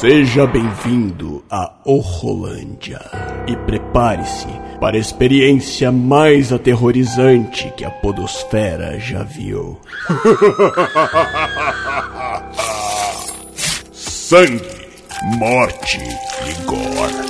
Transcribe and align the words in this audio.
Seja 0.00 0.46
bem-vindo 0.46 1.44
a 1.50 1.72
Horrolândia 1.84 3.00
e 3.48 3.56
prepare-se 3.56 4.46
para 4.78 4.96
a 4.96 5.00
experiência 5.00 5.90
mais 5.90 6.52
aterrorizante 6.52 7.68
que 7.76 7.84
a 7.84 7.90
Podosfera 7.90 9.00
já 9.00 9.24
viu. 9.24 9.80
Sangue, 13.92 14.86
morte 15.36 15.98
e 15.98 16.52
gore. 16.64 17.27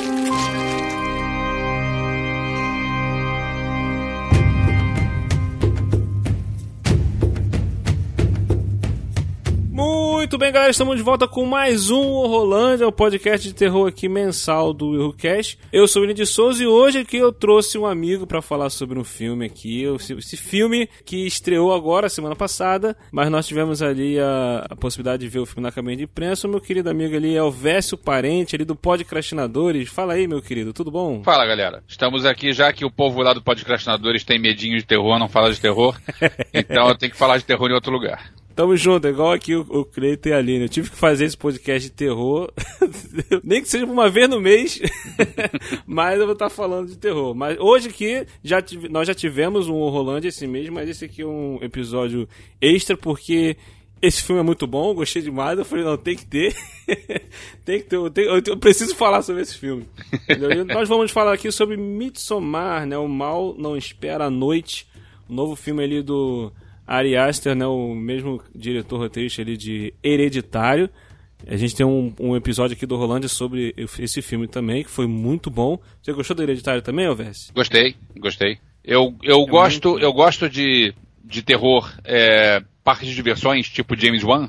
Bem, 10.48 10.52
galera, 10.54 10.70
estamos 10.70 10.96
de 10.96 11.02
volta 11.02 11.28
com 11.28 11.44
mais 11.44 11.90
um 11.90 12.00
Horrolândia, 12.00 12.88
o 12.88 12.92
podcast 12.92 13.46
de 13.46 13.52
terror 13.52 13.86
aqui 13.86 14.08
mensal 14.08 14.72
do 14.72 14.94
ErroCast. 14.94 15.58
Eu 15.70 15.86
sou 15.86 16.00
o 16.00 16.02
William 16.04 16.14
de 16.14 16.24
Souza 16.24 16.62
e 16.62 16.66
hoje 16.66 17.00
aqui 17.00 17.18
eu 17.18 17.30
trouxe 17.30 17.76
um 17.76 17.84
amigo 17.84 18.26
para 18.26 18.40
falar 18.40 18.70
sobre 18.70 18.98
um 18.98 19.04
filme 19.04 19.44
aqui, 19.44 19.84
esse 20.16 20.38
filme 20.38 20.88
que 21.04 21.26
estreou 21.26 21.74
agora, 21.74 22.08
semana 22.08 22.34
passada, 22.34 22.96
mas 23.12 23.30
nós 23.30 23.46
tivemos 23.46 23.82
ali 23.82 24.18
a, 24.18 24.64
a 24.70 24.74
possibilidade 24.74 25.20
de 25.20 25.28
ver 25.28 25.40
o 25.40 25.44
filme 25.44 25.60
na 25.60 25.70
cabine 25.70 25.96
de 25.96 26.04
imprensa. 26.04 26.46
O 26.46 26.50
meu 26.50 26.62
querido 26.62 26.88
amigo 26.88 27.14
ali 27.14 27.36
é 27.36 27.42
o 27.42 27.50
Vécio 27.50 27.98
Parente, 27.98 28.56
ali 28.56 28.64
do 28.64 28.74
Podcrastinadores. 28.74 29.90
Fala 29.90 30.14
aí, 30.14 30.26
meu 30.26 30.40
querido, 30.40 30.72
tudo 30.72 30.90
bom? 30.90 31.22
Fala, 31.24 31.44
galera. 31.44 31.82
Estamos 31.86 32.24
aqui, 32.24 32.54
já 32.54 32.72
que 32.72 32.86
o 32.86 32.90
povo 32.90 33.20
lá 33.20 33.34
do 33.34 33.42
Podcrastinadores 33.42 34.24
tem 34.24 34.38
medinho 34.38 34.78
de 34.78 34.86
terror, 34.86 35.18
não 35.18 35.28
fala 35.28 35.52
de 35.52 35.60
terror, 35.60 35.94
então 36.54 36.88
eu 36.88 36.96
tenho 36.96 37.12
que 37.12 37.18
falar 37.18 37.36
de 37.36 37.44
terror 37.44 37.68
em 37.68 37.74
outro 37.74 37.92
lugar. 37.92 38.32
Tamo 38.58 38.76
junto, 38.76 39.06
é 39.06 39.10
igual 39.10 39.30
aqui 39.30 39.54
o, 39.54 39.60
o 39.60 39.84
Cleiton 39.84 40.30
e 40.30 40.32
a 40.32 40.38
Aline. 40.38 40.64
Eu 40.64 40.68
tive 40.68 40.90
que 40.90 40.96
fazer 40.96 41.26
esse 41.26 41.36
podcast 41.36 41.88
de 41.88 41.94
terror, 41.94 42.52
nem 43.44 43.62
que 43.62 43.68
seja 43.68 43.86
uma 43.86 44.10
vez 44.10 44.28
no 44.28 44.40
mês, 44.40 44.80
mas 45.86 46.18
eu 46.18 46.26
vou 46.26 46.32
estar 46.32 46.50
falando 46.50 46.88
de 46.88 46.98
terror. 46.98 47.36
Mas 47.36 47.56
hoje 47.60 47.88
aqui, 47.88 48.26
já 48.42 48.60
tive, 48.60 48.88
nós 48.88 49.06
já 49.06 49.14
tivemos 49.14 49.68
um 49.68 49.88
Rolândia 49.88 50.30
esse 50.30 50.44
mês, 50.48 50.68
mas 50.70 50.88
esse 50.88 51.04
aqui 51.04 51.22
é 51.22 51.24
um 51.24 51.60
episódio 51.62 52.28
extra, 52.60 52.96
porque 52.96 53.56
esse 54.02 54.24
filme 54.24 54.40
é 54.40 54.44
muito 54.44 54.66
bom, 54.66 54.92
gostei 54.92 55.22
demais. 55.22 55.56
Eu 55.56 55.64
falei, 55.64 55.84
não, 55.84 55.96
tem 55.96 56.16
que 56.16 56.26
ter. 56.26 56.52
tem 57.64 57.78
que 57.80 57.86
ter. 57.86 57.94
Eu, 57.94 58.10
tenho, 58.10 58.42
eu, 58.44 58.56
preciso 58.56 58.92
falar 58.96 59.22
sobre 59.22 59.42
esse 59.42 59.56
filme. 59.56 59.86
nós 60.66 60.88
vamos 60.88 61.12
falar 61.12 61.32
aqui 61.32 61.52
sobre 61.52 61.76
Midsommar, 61.76 62.84
né? 62.86 62.98
O 62.98 63.06
Mal 63.06 63.54
Não 63.56 63.76
Espera 63.76 64.24
a 64.24 64.30
Noite. 64.30 64.84
O 65.28 65.32
novo 65.32 65.54
filme 65.54 65.84
ali 65.84 66.02
do 66.02 66.52
Ari 66.88 67.16
Aster, 67.16 67.54
né, 67.54 67.66
o 67.66 67.94
mesmo 67.94 68.42
diretor 68.54 68.98
roteirista 68.98 69.42
ali 69.42 69.56
de 69.56 69.92
Hereditário. 70.02 70.88
A 71.46 71.56
gente 71.56 71.76
tem 71.76 71.86
um, 71.86 72.12
um 72.18 72.34
episódio 72.34 72.74
aqui 72.74 72.86
do 72.86 72.96
Rolândia 72.96 73.28
sobre 73.28 73.74
esse 73.76 74.22
filme 74.22 74.48
também, 74.48 74.82
que 74.82 74.90
foi 74.90 75.06
muito 75.06 75.50
bom. 75.50 75.78
Você 76.02 76.12
gostou 76.12 76.34
do 76.34 76.42
Hereditário 76.42 76.82
também, 76.82 77.06
Alves? 77.06 77.52
Gostei, 77.54 77.94
gostei. 78.16 78.58
Eu, 78.82 79.14
eu, 79.22 79.42
é 79.42 79.46
gosto, 79.46 79.90
muito... 79.90 80.02
eu 80.02 80.12
gosto 80.12 80.48
de, 80.48 80.94
de 81.22 81.42
terror 81.42 81.92
é, 82.04 82.62
parque 82.82 83.04
de 83.04 83.14
diversões, 83.14 83.68
tipo 83.68 83.94
James 83.94 84.24
Wan, 84.24 84.48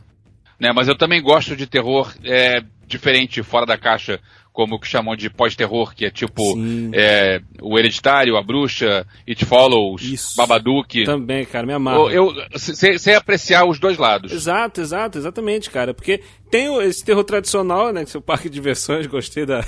né? 0.58 0.72
Mas 0.74 0.88
eu 0.88 0.98
também 0.98 1.22
gosto 1.22 1.56
de 1.56 1.68
terror 1.68 2.12
é, 2.24 2.64
diferente, 2.88 3.44
fora 3.44 3.66
da 3.66 3.78
caixa, 3.78 4.20
como 4.60 4.76
o 4.76 4.80
que 4.80 4.90
chamam 4.90 5.16
de 5.16 5.30
pós-terror, 5.30 5.96
que 5.96 6.04
é 6.04 6.12
tipo 6.12 6.44
é, 6.92 7.40
o 7.62 7.80
Hereditário, 7.80 8.36
a 8.36 8.44
Bruxa, 8.44 9.08
It 9.26 9.46
Follows, 9.46 10.02
Isso. 10.02 10.36
Babadook. 10.36 11.06
Também, 11.06 11.46
cara, 11.46 11.66
me 11.66 11.72
amarro. 11.72 12.10
Eu, 12.10 12.36
sem 12.58 13.16
apreciar 13.16 13.64
os 13.64 13.80
dois 13.80 13.98
lados. 13.98 14.34
Exato, 14.34 14.82
exato, 14.82 15.18
exatamente, 15.18 15.70
cara. 15.70 15.94
Porque 15.94 16.20
tem 16.52 16.76
esse 16.84 17.06
terror 17.06 17.24
tradicional, 17.24 17.94
né? 17.94 18.04
Que 18.04 18.18
é 18.18 18.20
o 18.20 18.22
parque 18.22 18.50
de 18.50 18.56
diversões, 18.56 19.08
gostei 19.08 19.46
da. 19.46 19.64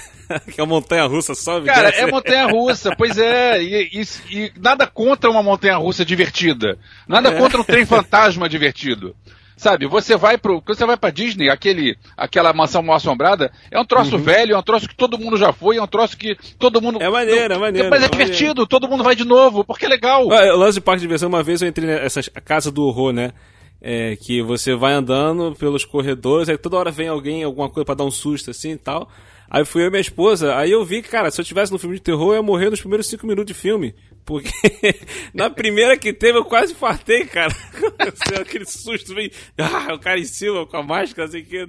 que 0.53 0.59
é 0.59 0.63
a 0.65 0.67
montanha-russa 0.67 1.33
só. 1.35 1.61
Cara, 1.61 1.87
é 1.87 2.05
montanha-russa, 2.05 2.93
pois 2.97 3.17
é. 3.17 3.63
E, 3.63 3.89
e, 3.93 4.03
e, 4.29 4.51
nada 4.59 4.85
contra 4.85 5.31
uma 5.31 5.41
montanha-russa 5.41 6.03
divertida. 6.03 6.77
Nada 7.07 7.29
é. 7.29 7.37
contra 7.37 7.61
um 7.61 7.63
trem 7.63 7.85
fantasma 7.85 8.49
divertido. 8.49 9.15
Sabe, 9.61 9.85
você 9.85 10.17
vai 10.17 10.39
pro. 10.39 10.59
Quando 10.59 10.75
você 10.75 10.87
vai 10.87 10.97
pra 10.97 11.11
Disney, 11.11 11.47
aquele, 11.47 11.95
aquela 12.17 12.51
mansão 12.51 12.81
mal 12.81 12.95
assombrada, 12.95 13.51
é 13.69 13.79
um 13.79 13.85
troço 13.85 14.15
uhum. 14.15 14.23
velho, 14.23 14.55
é 14.55 14.57
um 14.57 14.63
troço 14.63 14.89
que 14.89 14.95
todo 14.95 15.19
mundo 15.19 15.37
já 15.37 15.53
foi, 15.53 15.77
é 15.77 15.83
um 15.83 15.85
troço 15.85 16.17
que 16.17 16.35
todo 16.57 16.81
mundo. 16.81 16.99
É 16.99 17.07
maneiro, 17.07 17.53
é 17.53 17.57
maneiro. 17.59 17.87
Mas 17.87 18.01
é, 18.01 18.05
é 18.07 18.09
divertido, 18.09 18.47
maneiro. 18.47 18.65
todo 18.65 18.87
mundo 18.87 19.03
vai 19.03 19.15
de 19.15 19.23
novo, 19.23 19.63
porque 19.63 19.85
é 19.85 19.89
legal. 19.89 20.25
O 20.25 20.57
lance 20.57 20.79
de 20.79 20.81
parque 20.81 21.01
de 21.01 21.03
diversão, 21.03 21.29
uma 21.29 21.43
vez 21.43 21.61
eu 21.61 21.67
entrei 21.67 21.87
nessa 21.87 22.23
casa 22.43 22.71
do 22.71 22.83
horror, 22.85 23.13
né? 23.13 23.33
É, 23.79 24.15
que 24.15 24.41
você 24.41 24.73
vai 24.73 24.93
andando 24.93 25.55
pelos 25.55 25.85
corredores, 25.85 26.49
aí 26.49 26.57
toda 26.57 26.77
hora 26.77 26.89
vem 26.89 27.07
alguém, 27.07 27.43
alguma 27.43 27.69
coisa 27.69 27.85
para 27.85 27.93
dar 27.93 28.05
um 28.05 28.11
susto 28.11 28.49
assim 28.49 28.71
e 28.71 28.77
tal. 28.77 29.11
Aí 29.47 29.63
fui 29.63 29.83
eu 29.83 29.89
e 29.89 29.89
minha 29.91 30.01
esposa, 30.01 30.55
aí 30.55 30.71
eu 30.71 30.83
vi 30.83 31.03
que, 31.03 31.09
cara, 31.09 31.29
se 31.29 31.39
eu 31.39 31.45
tivesse 31.45 31.71
no 31.71 31.77
filme 31.77 31.97
de 31.97 32.01
terror, 32.01 32.29
eu 32.29 32.37
ia 32.37 32.41
morrer 32.41 32.71
nos 32.71 32.79
primeiros 32.79 33.07
cinco 33.07 33.27
minutos 33.27 33.45
de 33.45 33.53
filme. 33.53 33.93
Porque 34.25 34.51
na 35.33 35.49
primeira 35.49 35.97
que 35.97 36.13
teve 36.13 36.37
eu 36.37 36.45
quase 36.45 36.73
fartei, 36.73 37.25
cara. 37.25 37.53
Aquele 38.39 38.65
susto, 38.65 39.15
vem, 39.15 39.31
ah, 39.57 39.93
o 39.93 39.99
cara 39.99 40.19
em 40.19 40.25
cima 40.25 40.65
com 40.65 40.77
a 40.77 40.83
máscara, 40.83 41.27
assim 41.27 41.43
que. 41.43 41.67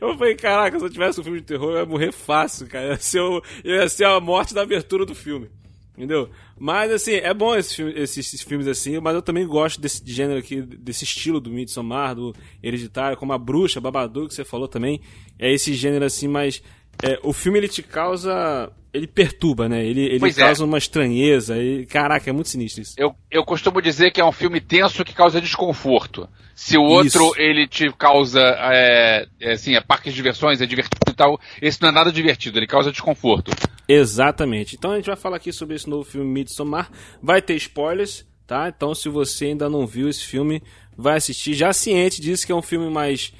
Eu 0.00 0.16
falei, 0.16 0.34
caraca, 0.34 0.78
se 0.78 0.84
eu 0.84 0.90
tivesse 0.90 1.20
um 1.20 1.24
filme 1.24 1.40
de 1.40 1.46
terror, 1.46 1.72
eu 1.72 1.78
ia 1.78 1.86
morrer 1.86 2.12
fácil, 2.12 2.66
cara. 2.66 2.88
Ia 2.88 2.96
ser, 2.98 3.20
o, 3.20 3.42
ia 3.64 3.88
ser 3.88 4.04
a 4.04 4.20
morte 4.20 4.54
da 4.54 4.62
abertura 4.62 5.06
do 5.06 5.14
filme. 5.14 5.48
Entendeu? 5.96 6.30
Mas, 6.56 6.92
assim, 6.92 7.14
é 7.14 7.34
bom 7.34 7.56
esse 7.56 7.74
filme, 7.74 7.92
esses, 7.96 8.18
esses, 8.18 8.42
filmes 8.42 8.68
assim, 8.68 9.00
mas 9.00 9.16
eu 9.16 9.22
também 9.22 9.44
gosto 9.44 9.80
desse 9.80 10.00
gênero 10.06 10.38
aqui, 10.38 10.62
desse 10.62 11.02
estilo 11.02 11.40
do 11.40 11.50
Midsommar, 11.50 12.14
do 12.14 12.32
Hereditário, 12.62 13.16
como 13.16 13.32
a 13.32 13.38
Bruxa, 13.38 13.80
Babadook, 13.80 14.28
que 14.28 14.34
você 14.34 14.44
falou 14.44 14.68
também. 14.68 15.00
É 15.36 15.52
esse 15.52 15.74
gênero 15.74 16.04
assim, 16.04 16.28
mais 16.28 16.62
é, 17.02 17.18
o 17.22 17.32
filme 17.32 17.58
ele 17.58 17.68
te 17.68 17.82
causa. 17.82 18.70
Ele 18.92 19.06
perturba, 19.06 19.68
né? 19.68 19.84
Ele, 19.84 20.00
ele 20.06 20.26
é. 20.26 20.32
causa 20.32 20.64
é. 20.64 20.66
uma 20.66 20.78
estranheza. 20.78 21.56
E, 21.56 21.86
caraca, 21.86 22.28
é 22.28 22.32
muito 22.32 22.48
sinistro 22.48 22.82
isso. 22.82 22.94
Eu, 22.96 23.14
eu 23.30 23.44
costumo 23.44 23.80
dizer 23.80 24.10
que 24.10 24.20
é 24.20 24.24
um 24.24 24.32
filme 24.32 24.60
tenso 24.60 25.04
que 25.04 25.14
causa 25.14 25.40
desconforto. 25.40 26.28
Se 26.54 26.76
o 26.76 26.82
outro 26.82 27.26
isso. 27.26 27.40
ele 27.40 27.68
te 27.68 27.92
causa. 27.92 28.40
É, 28.40 29.26
é, 29.40 29.52
assim, 29.52 29.76
é 29.76 29.80
parque 29.80 30.10
de 30.10 30.16
diversões, 30.16 30.60
é 30.60 30.66
divertido 30.66 31.10
e 31.10 31.14
tal. 31.14 31.38
Esse 31.62 31.80
não 31.80 31.90
é 31.90 31.92
nada 31.92 32.10
divertido, 32.10 32.58
ele 32.58 32.66
causa 32.66 32.90
desconforto. 32.90 33.52
Exatamente. 33.86 34.74
Então 34.74 34.92
a 34.92 34.96
gente 34.96 35.06
vai 35.06 35.16
falar 35.16 35.36
aqui 35.36 35.52
sobre 35.52 35.76
esse 35.76 35.88
novo 35.88 36.02
filme 36.02 36.26
Midsommar. 36.26 36.90
Vai 37.22 37.40
ter 37.40 37.54
spoilers, 37.54 38.26
tá? 38.46 38.68
Então 38.68 38.94
se 38.94 39.08
você 39.08 39.46
ainda 39.46 39.68
não 39.68 39.86
viu 39.86 40.08
esse 40.08 40.24
filme, 40.24 40.60
vai 40.96 41.18
assistir. 41.18 41.54
Já 41.54 41.72
ciente 41.72 42.20
disso 42.20 42.44
que 42.44 42.50
é 42.50 42.56
um 42.56 42.62
filme 42.62 42.90
mais. 42.90 43.32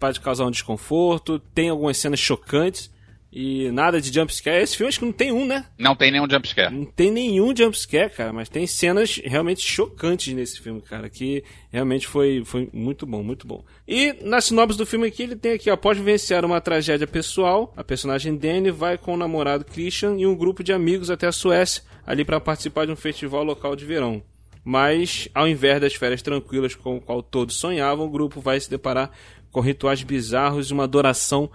Pode 0.00 0.20
causar 0.20 0.44
um 0.44 0.50
desconforto, 0.50 1.38
tem 1.38 1.68
algumas 1.68 1.96
cenas 1.96 2.18
chocantes 2.18 2.90
e 3.34 3.68
nada 3.72 4.00
de 4.00 4.14
jumpscare. 4.14 4.62
Esse 4.62 4.76
filme 4.76 4.88
acho 4.88 5.00
que 5.00 5.04
não 5.04 5.12
tem 5.12 5.32
um, 5.32 5.44
né? 5.44 5.64
Não 5.76 5.96
tem 5.96 6.12
nenhum 6.12 6.30
jumpscare. 6.30 6.72
Não 6.72 6.84
tem 6.84 7.10
nenhum 7.10 7.54
jumpscare, 7.54 8.08
cara, 8.10 8.32
mas 8.32 8.48
tem 8.48 8.64
cenas 8.64 9.20
realmente 9.24 9.60
chocantes 9.60 10.32
nesse 10.32 10.60
filme, 10.60 10.80
cara, 10.80 11.10
que 11.10 11.42
realmente 11.72 12.06
foi, 12.06 12.44
foi 12.44 12.70
muito 12.72 13.04
bom, 13.04 13.24
muito 13.24 13.44
bom. 13.44 13.64
E 13.88 14.12
na 14.22 14.40
sinopse 14.40 14.78
do 14.78 14.86
filme 14.86 15.08
aqui, 15.08 15.24
ele 15.24 15.34
tem 15.34 15.52
aqui, 15.52 15.68
após 15.68 15.98
vivenciar 15.98 16.44
uma 16.44 16.60
tragédia 16.60 17.08
pessoal, 17.08 17.74
a 17.76 17.82
personagem 17.82 18.36
Danny 18.36 18.70
vai 18.70 18.96
com 18.96 19.14
o 19.14 19.16
namorado 19.16 19.64
Christian 19.64 20.14
e 20.16 20.24
um 20.24 20.36
grupo 20.36 20.62
de 20.62 20.72
amigos 20.72 21.10
até 21.10 21.26
a 21.26 21.32
Suécia, 21.32 21.82
ali 22.06 22.24
para 22.24 22.38
participar 22.38 22.86
de 22.86 22.92
um 22.92 22.96
festival 22.96 23.42
local 23.42 23.74
de 23.74 23.84
verão. 23.84 24.22
Mas, 24.64 25.28
ao 25.34 25.48
invés 25.48 25.80
das 25.80 25.94
férias 25.94 26.22
tranquilas 26.22 26.76
com 26.76 26.96
o 26.96 27.00
qual 27.00 27.20
todos 27.20 27.56
sonhavam, 27.56 28.06
o 28.06 28.10
grupo 28.10 28.40
vai 28.40 28.60
se 28.60 28.70
deparar 28.70 29.10
com 29.50 29.60
rituais 29.60 30.04
bizarros 30.04 30.70
e 30.70 30.72
uma 30.72 30.84
adoração 30.84 31.50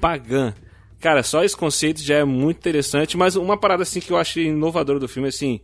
pagã. 0.00 0.54
Cara, 1.04 1.22
só 1.22 1.44
esse 1.44 1.54
conceito 1.54 2.02
já 2.02 2.14
é 2.14 2.24
muito 2.24 2.56
interessante, 2.56 3.14
mas 3.14 3.36
uma 3.36 3.58
parada 3.58 3.82
assim 3.82 4.00
que 4.00 4.10
eu 4.10 4.16
acho 4.16 4.40
inovadora 4.40 4.98
do 4.98 5.06
filme, 5.06 5.28
assim, 5.28 5.60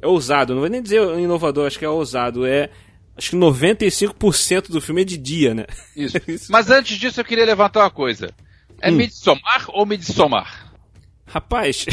é 0.00 0.06
ousado, 0.06 0.54
não 0.54 0.60
vou 0.60 0.70
nem 0.70 0.80
dizer 0.80 1.02
inovador, 1.18 1.66
acho 1.66 1.80
que 1.80 1.84
é 1.84 1.88
ousado, 1.88 2.46
é 2.46 2.70
acho 3.16 3.30
que 3.30 3.36
95% 3.36 4.70
do 4.70 4.80
filme 4.80 5.02
é 5.02 5.04
de 5.04 5.16
dia, 5.16 5.52
né? 5.52 5.66
Isso. 5.96 6.46
Mas 6.48 6.70
antes 6.70 6.96
disso 6.96 7.20
eu 7.20 7.24
queria 7.24 7.44
levantar 7.44 7.80
uma 7.80 7.90
coisa. 7.90 8.32
É 8.80 8.88
hum. 8.88 8.94
Midsommar 8.94 9.64
ou 9.70 9.84
Midsommar? 9.84 10.72
Rapaz. 11.26 11.86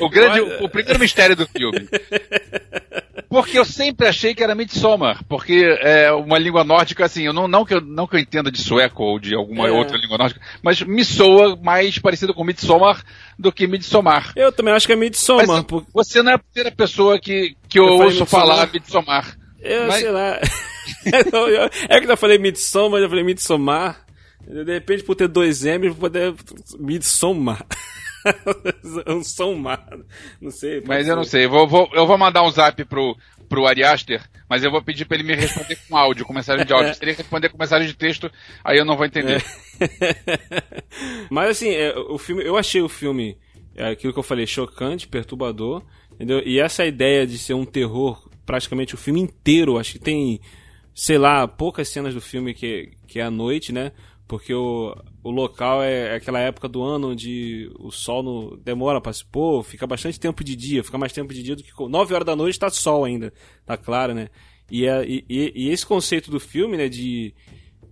o 0.00 0.10
grande, 0.10 0.40
Olha... 0.40 0.58
o 0.66 0.68
primeiro 0.68 0.98
mistério 0.98 1.36
do 1.36 1.46
filme. 1.46 1.88
Porque 3.28 3.58
eu 3.58 3.64
sempre 3.64 4.08
achei 4.08 4.34
que 4.34 4.42
era 4.42 4.54
Midsommar, 4.54 5.22
porque 5.28 5.76
é 5.80 6.10
uma 6.10 6.38
língua 6.38 6.64
nórdica, 6.64 7.04
assim, 7.04 7.24
eu 7.24 7.32
não, 7.32 7.46
não, 7.46 7.64
que, 7.64 7.74
eu, 7.74 7.80
não 7.80 8.06
que 8.06 8.16
eu 8.16 8.20
entenda 8.20 8.50
de 8.50 8.58
sueco 8.58 9.02
ou 9.02 9.18
de 9.18 9.34
alguma 9.34 9.68
é. 9.68 9.70
outra 9.70 9.98
língua 9.98 10.16
nórdica, 10.16 10.40
mas 10.62 10.80
me 10.80 11.04
soa 11.04 11.54
mais 11.56 11.98
parecido 11.98 12.32
com 12.32 12.42
Midsommar 12.42 13.04
do 13.38 13.52
que 13.52 13.66
Midsommar. 13.66 14.32
Eu 14.34 14.50
também 14.50 14.72
acho 14.72 14.86
que 14.86 14.94
é 14.94 14.96
Midsommar. 14.96 15.46
Mas, 15.46 15.64
por... 15.64 15.86
Você 15.92 16.22
não 16.22 16.32
é 16.32 16.34
a 16.36 16.38
primeira 16.38 16.74
pessoa 16.74 17.18
que, 17.18 17.54
que 17.68 17.78
eu, 17.78 17.84
eu 17.84 17.92
ouço 18.00 18.24
falar 18.24 18.72
Midsommar. 18.72 19.36
Eu 19.60 19.88
mas... 19.88 20.00
sei 20.00 20.10
lá. 20.10 20.40
é 21.90 22.00
que 22.00 22.10
eu 22.10 22.16
falei 22.16 22.38
Midsommar, 22.38 23.00
eu 23.00 23.10
falei 23.10 23.24
Midsommar. 23.24 24.06
De 24.46 24.72
repente, 24.72 25.04
por 25.04 25.14
ter 25.14 25.28
dois 25.28 25.66
M, 25.66 25.90
vou 25.90 25.98
poder 25.98 26.34
Midsommar. 26.78 27.66
um 29.06 29.22
som 29.22 29.54
má. 29.54 29.78
Não 30.40 30.50
sei. 30.50 30.82
Mas 30.86 31.06
ser. 31.06 31.12
eu 31.12 31.16
não 31.16 31.24
sei. 31.24 31.44
Eu 31.44 31.50
vou, 31.50 31.68
vou, 31.68 31.88
eu 31.92 32.06
vou 32.06 32.18
mandar 32.18 32.42
um 32.42 32.50
zap 32.50 32.84
pro, 32.84 33.16
pro 33.48 33.66
Ari 33.66 33.82
Aster, 33.82 34.22
mas 34.48 34.62
eu 34.62 34.70
vou 34.70 34.82
pedir 34.82 35.04
pra 35.04 35.16
ele 35.16 35.26
me 35.26 35.34
responder 35.34 35.76
com 35.88 35.96
áudio, 35.96 36.24
com 36.24 36.32
mensagem 36.32 36.64
de 36.64 36.72
áudio. 36.72 36.94
Se 36.94 37.02
ele 37.02 37.12
responder 37.12 37.48
com 37.48 37.58
mensagem 37.58 37.86
de 37.86 37.94
texto, 37.94 38.30
aí 38.62 38.78
eu 38.78 38.84
não 38.84 38.96
vou 38.96 39.06
entender. 39.06 39.42
É. 39.80 40.64
mas 41.30 41.50
assim, 41.50 41.70
é, 41.70 41.96
o 41.96 42.18
filme, 42.18 42.44
eu 42.44 42.56
achei 42.56 42.82
o 42.82 42.88
filme, 42.88 43.38
é 43.74 43.88
aquilo 43.88 44.12
que 44.12 44.18
eu 44.18 44.24
falei, 44.24 44.46
chocante, 44.46 45.08
perturbador, 45.08 45.82
entendeu? 46.12 46.42
E 46.44 46.60
essa 46.60 46.84
ideia 46.84 47.26
de 47.26 47.38
ser 47.38 47.54
um 47.54 47.64
terror 47.64 48.28
praticamente 48.48 48.94
o 48.94 48.98
filme 48.98 49.20
inteiro, 49.20 49.78
acho 49.78 49.92
que 49.92 49.98
tem, 49.98 50.40
sei 50.94 51.18
lá, 51.18 51.46
poucas 51.46 51.90
cenas 51.90 52.14
do 52.14 52.20
filme 52.20 52.54
que, 52.54 52.92
que 53.06 53.20
é 53.20 53.22
à 53.22 53.30
noite, 53.30 53.72
né? 53.72 53.92
Porque 54.28 54.52
o, 54.52 54.94
o 55.24 55.30
local 55.30 55.82
é, 55.82 56.12
é 56.12 56.14
aquela 56.16 56.38
época 56.38 56.68
do 56.68 56.82
ano 56.82 57.10
onde 57.10 57.72
o 57.78 57.90
sol 57.90 58.22
no, 58.22 58.56
demora 58.58 59.00
para 59.00 59.12
se 59.12 59.24
pôr, 59.24 59.64
fica 59.64 59.86
bastante 59.86 60.20
tempo 60.20 60.44
de 60.44 60.54
dia, 60.54 60.84
fica 60.84 60.98
mais 60.98 61.12
tempo 61.12 61.32
de 61.32 61.42
dia 61.42 61.56
do 61.56 61.62
que 61.62 61.72
9 61.74 62.14
horas 62.14 62.26
da 62.26 62.36
noite 62.36 62.52
está 62.52 62.68
sol 62.68 63.06
ainda, 63.06 63.32
tá 63.64 63.76
claro, 63.78 64.14
né? 64.14 64.28
E, 64.70 64.86
é, 64.86 65.02
e, 65.08 65.24
e, 65.28 65.70
esse 65.70 65.86
conceito 65.86 66.30
do 66.30 66.38
filme, 66.38 66.76
né, 66.76 66.90
de, 66.90 67.34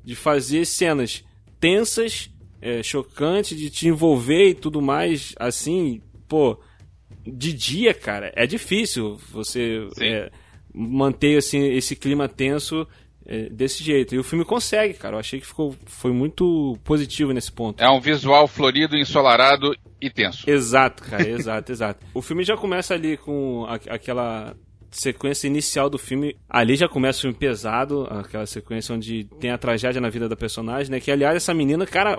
de 0.05 0.15
fazer 0.15 0.67
cenas 0.67 1.25
tensas, 1.59 2.31
é, 2.61 2.83
chocantes, 2.83 3.57
de 3.59 3.71
te 3.71 3.89
envolver 3.89 4.51
e 4.51 4.55
tudo 4.55 4.83
mais, 4.83 5.35
assim, 5.39 6.03
pô, 6.29 6.61
de 7.27 7.55
dia, 7.55 7.95
cara, 7.95 8.31
é 8.37 8.47
difícil 8.47 9.17
você 9.33 9.89
é, 10.03 10.31
manter 10.75 11.39
assim, 11.39 11.65
esse 11.69 11.97
clima 11.97 12.29
tenso 12.29 12.87
é, 13.27 13.49
desse 13.51 13.83
jeito. 13.83 14.15
E 14.15 14.19
o 14.19 14.25
filme 14.25 14.45
consegue, 14.45 14.95
cara. 14.95 15.17
Eu 15.17 15.21
achei 15.21 15.41
que 15.41 15.47
ficou, 15.47 15.75
foi 15.85 16.13
muito 16.13 16.79
positivo 16.85 17.33
nesse 17.33 17.53
ponto. 17.53 17.83
É 17.83 17.91
um 17.91 18.01
visual 18.01 18.47
florido, 18.47 18.97
ensolarado 18.97 19.77
e 20.01 20.11
tenso. 20.11 20.49
Exato, 20.49 21.03
cara, 21.03 21.27
exato, 21.29 21.73
exato. 21.73 22.07
O 22.15 22.23
filme 22.23 22.45
já 22.45 22.57
começa 22.57 22.95
ali 22.95 23.17
com 23.17 23.67
a, 23.69 23.75
aquela 23.95 24.55
sequência 24.91 25.47
inicial 25.47 25.91
do 25.91 25.99
filme, 25.99 26.37
ali 26.49 26.75
já 26.75 26.89
começa 26.89 27.19
o 27.19 27.23
filme 27.23 27.37
pesado, 27.37 28.07
aquela 28.11 28.47
sequência 28.47 28.95
onde 28.95 29.25
tem 29.39 29.51
a 29.51 29.59
tragédia 29.59 30.01
na 30.01 30.09
vida 30.09 30.29
da 30.29 30.37
personagem, 30.37 30.91
né? 30.91 31.01
Que, 31.01 31.11
aliás, 31.11 31.37
essa 31.37 31.53
menina, 31.53 31.87
cara, 31.87 32.17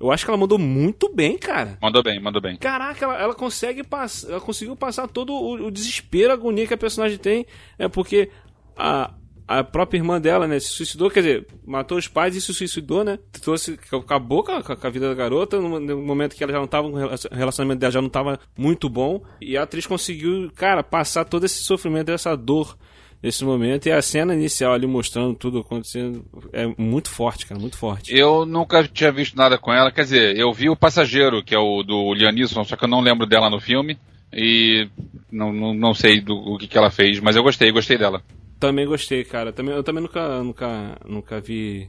eu 0.00 0.10
acho 0.10 0.24
que 0.24 0.30
ela 0.30 0.38
mandou 0.38 0.58
muito 0.58 1.12
bem, 1.14 1.38
cara. 1.38 1.78
Mandou 1.80 2.02
bem, 2.02 2.20
mandou 2.20 2.42
bem. 2.42 2.56
Caraca, 2.56 3.04
ela, 3.04 3.18
ela 3.20 3.34
consegue 3.34 3.84
passar, 3.84 4.30
ela 4.30 4.40
conseguiu 4.40 4.74
passar 4.74 5.06
todo 5.06 5.32
o, 5.32 5.66
o 5.66 5.70
desespero, 5.70 6.30
a 6.30 6.34
agonia 6.34 6.66
que 6.66 6.74
a 6.74 6.78
personagem 6.78 7.18
tem, 7.18 7.46
é 7.78 7.88
porque 7.88 8.30
a, 8.76 9.12
a 9.48 9.62
própria 9.62 9.98
irmã 9.98 10.20
dela, 10.20 10.46
né, 10.46 10.58
se 10.58 10.68
suicidou, 10.68 11.10
quer 11.10 11.20
dizer, 11.20 11.46
matou 11.64 11.96
os 11.96 12.08
pais 12.08 12.34
e 12.34 12.40
se 12.40 12.52
suicidou, 12.52 13.04
né? 13.04 13.18
Trouxe, 13.40 13.78
acabou 13.92 14.42
com 14.42 14.52
a, 14.52 14.62
com 14.62 14.86
a 14.86 14.90
vida 14.90 15.08
da 15.08 15.14
garota, 15.14 15.60
no 15.60 16.02
momento 16.02 16.34
que 16.34 16.42
ela 16.42 16.52
já 16.52 16.58
não 16.58 16.66
tava, 16.66 16.88
o 16.88 17.34
relacionamento 17.34 17.78
dela 17.78 17.92
já 17.92 18.02
não 18.02 18.08
tava 18.08 18.40
muito 18.58 18.88
bom, 18.88 19.22
e 19.40 19.56
a 19.56 19.62
atriz 19.62 19.86
conseguiu, 19.86 20.50
cara, 20.54 20.82
passar 20.82 21.24
todo 21.24 21.44
esse 21.44 21.62
sofrimento, 21.62 22.10
essa 22.10 22.36
dor 22.36 22.76
nesse 23.22 23.44
momento, 23.44 23.86
e 23.86 23.92
a 23.92 24.02
cena 24.02 24.34
inicial 24.34 24.72
ali 24.72 24.86
mostrando 24.86 25.34
tudo 25.34 25.60
acontecendo 25.60 26.24
é 26.52 26.66
muito 26.76 27.08
forte, 27.08 27.46
cara, 27.46 27.60
muito 27.60 27.78
forte. 27.78 28.14
Eu 28.14 28.44
nunca 28.44 28.86
tinha 28.86 29.12
visto 29.12 29.36
nada 29.36 29.56
com 29.56 29.72
ela, 29.72 29.92
quer 29.92 30.02
dizer, 30.02 30.36
eu 30.36 30.52
vi 30.52 30.68
o 30.68 30.76
Passageiro, 30.76 31.42
que 31.42 31.54
é 31.54 31.58
o 31.58 31.82
do 31.82 32.12
Lianisson, 32.14 32.64
só 32.64 32.76
que 32.76 32.84
eu 32.84 32.88
não 32.88 33.00
lembro 33.00 33.26
dela 33.26 33.48
no 33.48 33.60
filme, 33.60 33.96
e 34.32 34.88
não, 35.30 35.52
não, 35.52 35.72
não 35.72 35.94
sei 35.94 36.20
do 36.20 36.34
o 36.34 36.58
que, 36.58 36.66
que 36.66 36.76
ela 36.76 36.90
fez, 36.90 37.20
mas 37.20 37.36
eu 37.36 37.42
gostei, 37.42 37.70
gostei 37.70 37.96
dela. 37.96 38.22
Também 38.58 38.86
gostei, 38.86 39.24
cara. 39.24 39.52
Também, 39.52 39.74
eu 39.74 39.82
também 39.82 40.02
nunca, 40.02 40.42
nunca, 40.42 40.98
nunca 41.04 41.40
vi 41.40 41.88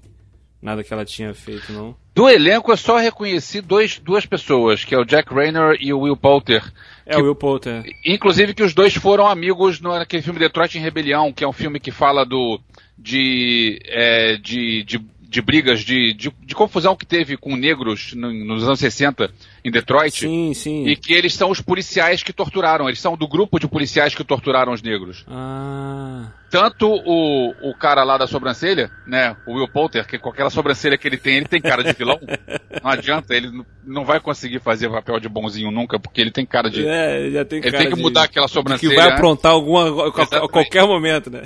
nada 0.62 0.84
que 0.84 0.94
ela 0.94 1.06
tinha 1.06 1.34
feito, 1.34 1.72
não. 1.72 1.96
Do 2.14 2.28
elenco 2.28 2.72
eu 2.72 2.78
só 2.78 2.98
reconheci 2.98 3.62
dois, 3.62 4.00
duas 4.00 4.26
pessoas, 4.26 4.84
que 4.84 4.94
é 4.94 4.98
o 4.98 5.06
Jack 5.06 5.34
Rayner 5.34 5.78
e 5.80 5.94
o 5.94 6.00
Will 6.00 6.18
Poulter. 6.18 6.64
É, 7.06 7.16
que, 7.16 7.22
o 7.22 7.26
Will 7.26 7.36
Poulter. 7.36 7.84
Inclusive 8.06 8.54
que 8.54 8.64
os 8.64 8.74
dois 8.74 8.96
foram 8.96 9.28
amigos 9.28 9.80
naquele 9.80 10.24
filme 10.24 10.40
Detroit 10.40 10.78
em 10.78 10.82
Rebelião, 10.82 11.32
que 11.32 11.44
é 11.44 11.48
um 11.48 11.54
filme 11.54 11.80
que 11.80 11.92
fala 11.92 12.26
do 12.26 12.60
de, 12.98 13.80
é, 13.86 14.38
de, 14.38 14.84
de 14.84 15.00
de 15.30 15.42
brigas, 15.42 15.82
de, 15.82 16.14
de, 16.14 16.32
de, 16.42 16.56
confusão 16.56 16.96
que 16.96 17.06
teve 17.06 17.36
com 17.36 17.56
negros 17.56 18.14
no, 18.14 18.32
nos 18.46 18.64
anos 18.64 18.80
60 18.80 19.30
em 19.68 19.72
Detroit. 19.72 20.20
Sim, 20.20 20.54
sim. 20.54 20.88
E 20.88 20.96
que 20.96 21.14
eles 21.14 21.34
são 21.34 21.50
os 21.50 21.62
policiais 21.62 22.24
que 22.24 22.32
torturaram, 22.32 22.88
eles 22.88 23.00
são 23.00 23.18
do 23.18 23.28
grupo 23.28 23.60
de 23.60 23.68
policiais 23.68 24.16
que 24.16 24.24
torturaram 24.24 24.72
os 24.72 24.82
negros. 24.82 25.26
Ah. 25.28 26.32
Tanto 26.50 26.88
o, 26.88 27.54
o 27.62 27.74
cara 27.78 28.04
lá 28.04 28.18
da 28.18 28.26
sobrancelha, 28.26 28.90
né, 29.06 29.36
o 29.46 29.56
Will 29.56 29.68
Poulter, 29.68 30.08
que 30.08 30.18
com 30.18 30.30
aquela 30.30 30.50
sobrancelha 30.50 30.98
que 30.98 31.06
ele 31.06 31.18
tem, 31.18 31.36
ele 31.36 31.48
tem 31.48 31.62
cara 31.62 31.84
de 31.84 31.92
vilão. 31.92 32.18
não 32.82 32.90
adianta, 32.90 33.36
ele 33.36 33.50
não 33.86 34.06
vai 34.06 34.22
conseguir 34.22 34.60
fazer 34.60 34.90
papel 34.90 35.20
de 35.20 35.28
bonzinho 35.28 35.72
nunca, 35.72 36.00
porque 36.00 36.22
ele 36.22 36.32
tem 36.32 36.46
cara 36.46 36.70
de. 36.70 36.88
É, 36.88 37.30
já 37.32 37.44
tem 37.44 37.60
ele 37.60 37.72
cara 37.72 37.84
tem 37.84 37.90
que 37.90 37.98
de, 37.98 38.02
mudar 38.02 38.24
aquela 38.24 38.48
sobrancelha. 38.48 38.90
Que 38.90 38.96
vai 38.96 39.12
aprontar 39.12 39.52
alguma, 39.52 40.08
a 40.08 40.48
qualquer 40.48 40.86
momento, 40.86 41.30
né? 41.30 41.44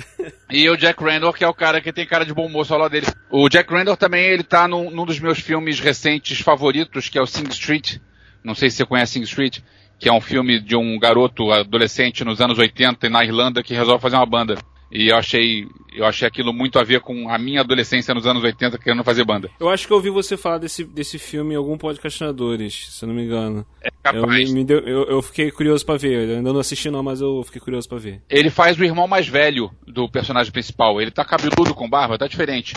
E 0.48 0.68
o 0.70 0.76
Jack 0.76 1.02
Randall, 1.02 1.32
que 1.32 1.42
é 1.42 1.48
o 1.48 1.54
cara 1.54 1.80
que 1.80 1.92
tem 1.92 2.06
cara 2.06 2.24
de 2.24 2.32
bom 2.32 2.48
moço 2.48 2.72
ao 2.72 2.78
lado 2.78 2.92
dele. 2.92 3.06
O 3.30 3.48
Jack 3.48 3.72
Randall 3.72 3.96
também, 3.96 4.24
ele 4.26 4.44
tá 4.44 4.68
num, 4.68 4.90
num 4.90 5.04
dos 5.04 5.18
meus 5.18 5.40
filmes 5.40 5.80
recentes 5.80 6.40
favoritos, 6.40 7.08
que 7.08 7.18
é 7.18 7.22
o 7.22 7.26
Sing 7.26 7.48
Street. 7.50 7.96
Não 8.44 8.54
sei 8.54 8.70
se 8.70 8.76
você 8.76 8.86
conhece 8.86 9.12
Sing 9.12 9.22
Street, 9.22 9.60
que 9.98 10.08
é 10.08 10.12
um 10.12 10.20
filme 10.20 10.58
de 10.60 10.76
um 10.76 10.98
garoto 10.98 11.50
adolescente 11.52 12.24
nos 12.24 12.40
anos 12.40 12.58
80 12.58 13.08
na 13.08 13.24
Irlanda 13.24 13.62
que 13.62 13.74
resolve 13.74 14.02
fazer 14.02 14.16
uma 14.16 14.26
banda. 14.26 14.56
E 14.92 15.08
eu 15.08 15.16
achei, 15.16 15.66
eu 15.94 16.04
achei 16.04 16.28
aquilo 16.28 16.52
muito 16.52 16.78
a 16.78 16.84
ver 16.84 17.00
com 17.00 17.30
a 17.30 17.38
minha 17.38 17.60
adolescência 17.60 18.12
nos 18.12 18.26
anos 18.26 18.44
80 18.44 18.76
querendo 18.76 19.02
fazer 19.02 19.24
banda. 19.24 19.48
Eu 19.58 19.70
acho 19.70 19.86
que 19.86 19.92
eu 19.92 19.96
ouvi 19.96 20.10
você 20.10 20.36
falar 20.36 20.58
desse, 20.58 20.84
desse 20.84 21.18
filme 21.18 21.54
em 21.54 21.56
algum 21.56 21.78
podcastinadores, 21.78 22.88
se 22.90 23.02
eu 23.02 23.08
não 23.08 23.14
me 23.14 23.24
engano. 23.24 23.64
É 23.80 23.90
capaz. 24.02 24.50
Eu, 24.50 24.54
me 24.54 24.64
deu, 24.64 24.80
eu, 24.80 25.04
eu 25.04 25.22
fiquei 25.22 25.50
curioso 25.50 25.86
para 25.86 25.96
ver. 25.96 26.28
Eu 26.28 26.36
ainda 26.36 26.52
não 26.52 26.60
assisti 26.60 26.90
não, 26.90 27.02
mas 27.02 27.22
eu 27.22 27.42
fiquei 27.42 27.60
curioso 27.60 27.88
para 27.88 27.98
ver. 27.98 28.20
Ele 28.28 28.50
faz 28.50 28.78
o 28.78 28.84
irmão 28.84 29.08
mais 29.08 29.26
velho 29.26 29.70
do 29.86 30.10
personagem 30.10 30.52
principal. 30.52 31.00
Ele 31.00 31.10
tá 31.10 31.24
cabeludo 31.24 31.74
com 31.74 31.88
barba, 31.88 32.18
tá 32.18 32.26
diferente. 32.26 32.74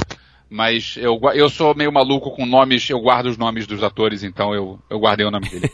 Mas 0.50 0.96
eu, 0.98 1.20
eu 1.34 1.50
sou 1.50 1.76
meio 1.76 1.92
maluco 1.92 2.32
com 2.32 2.46
nomes, 2.46 2.90
eu 2.90 3.00
guardo 3.00 3.28
os 3.28 3.38
nomes 3.38 3.66
dos 3.66 3.82
atores, 3.82 4.24
então 4.24 4.54
eu, 4.54 4.80
eu 4.90 5.00
guardei 5.00 5.26
o 5.26 5.32
nome 5.32 5.50
dele. 5.50 5.72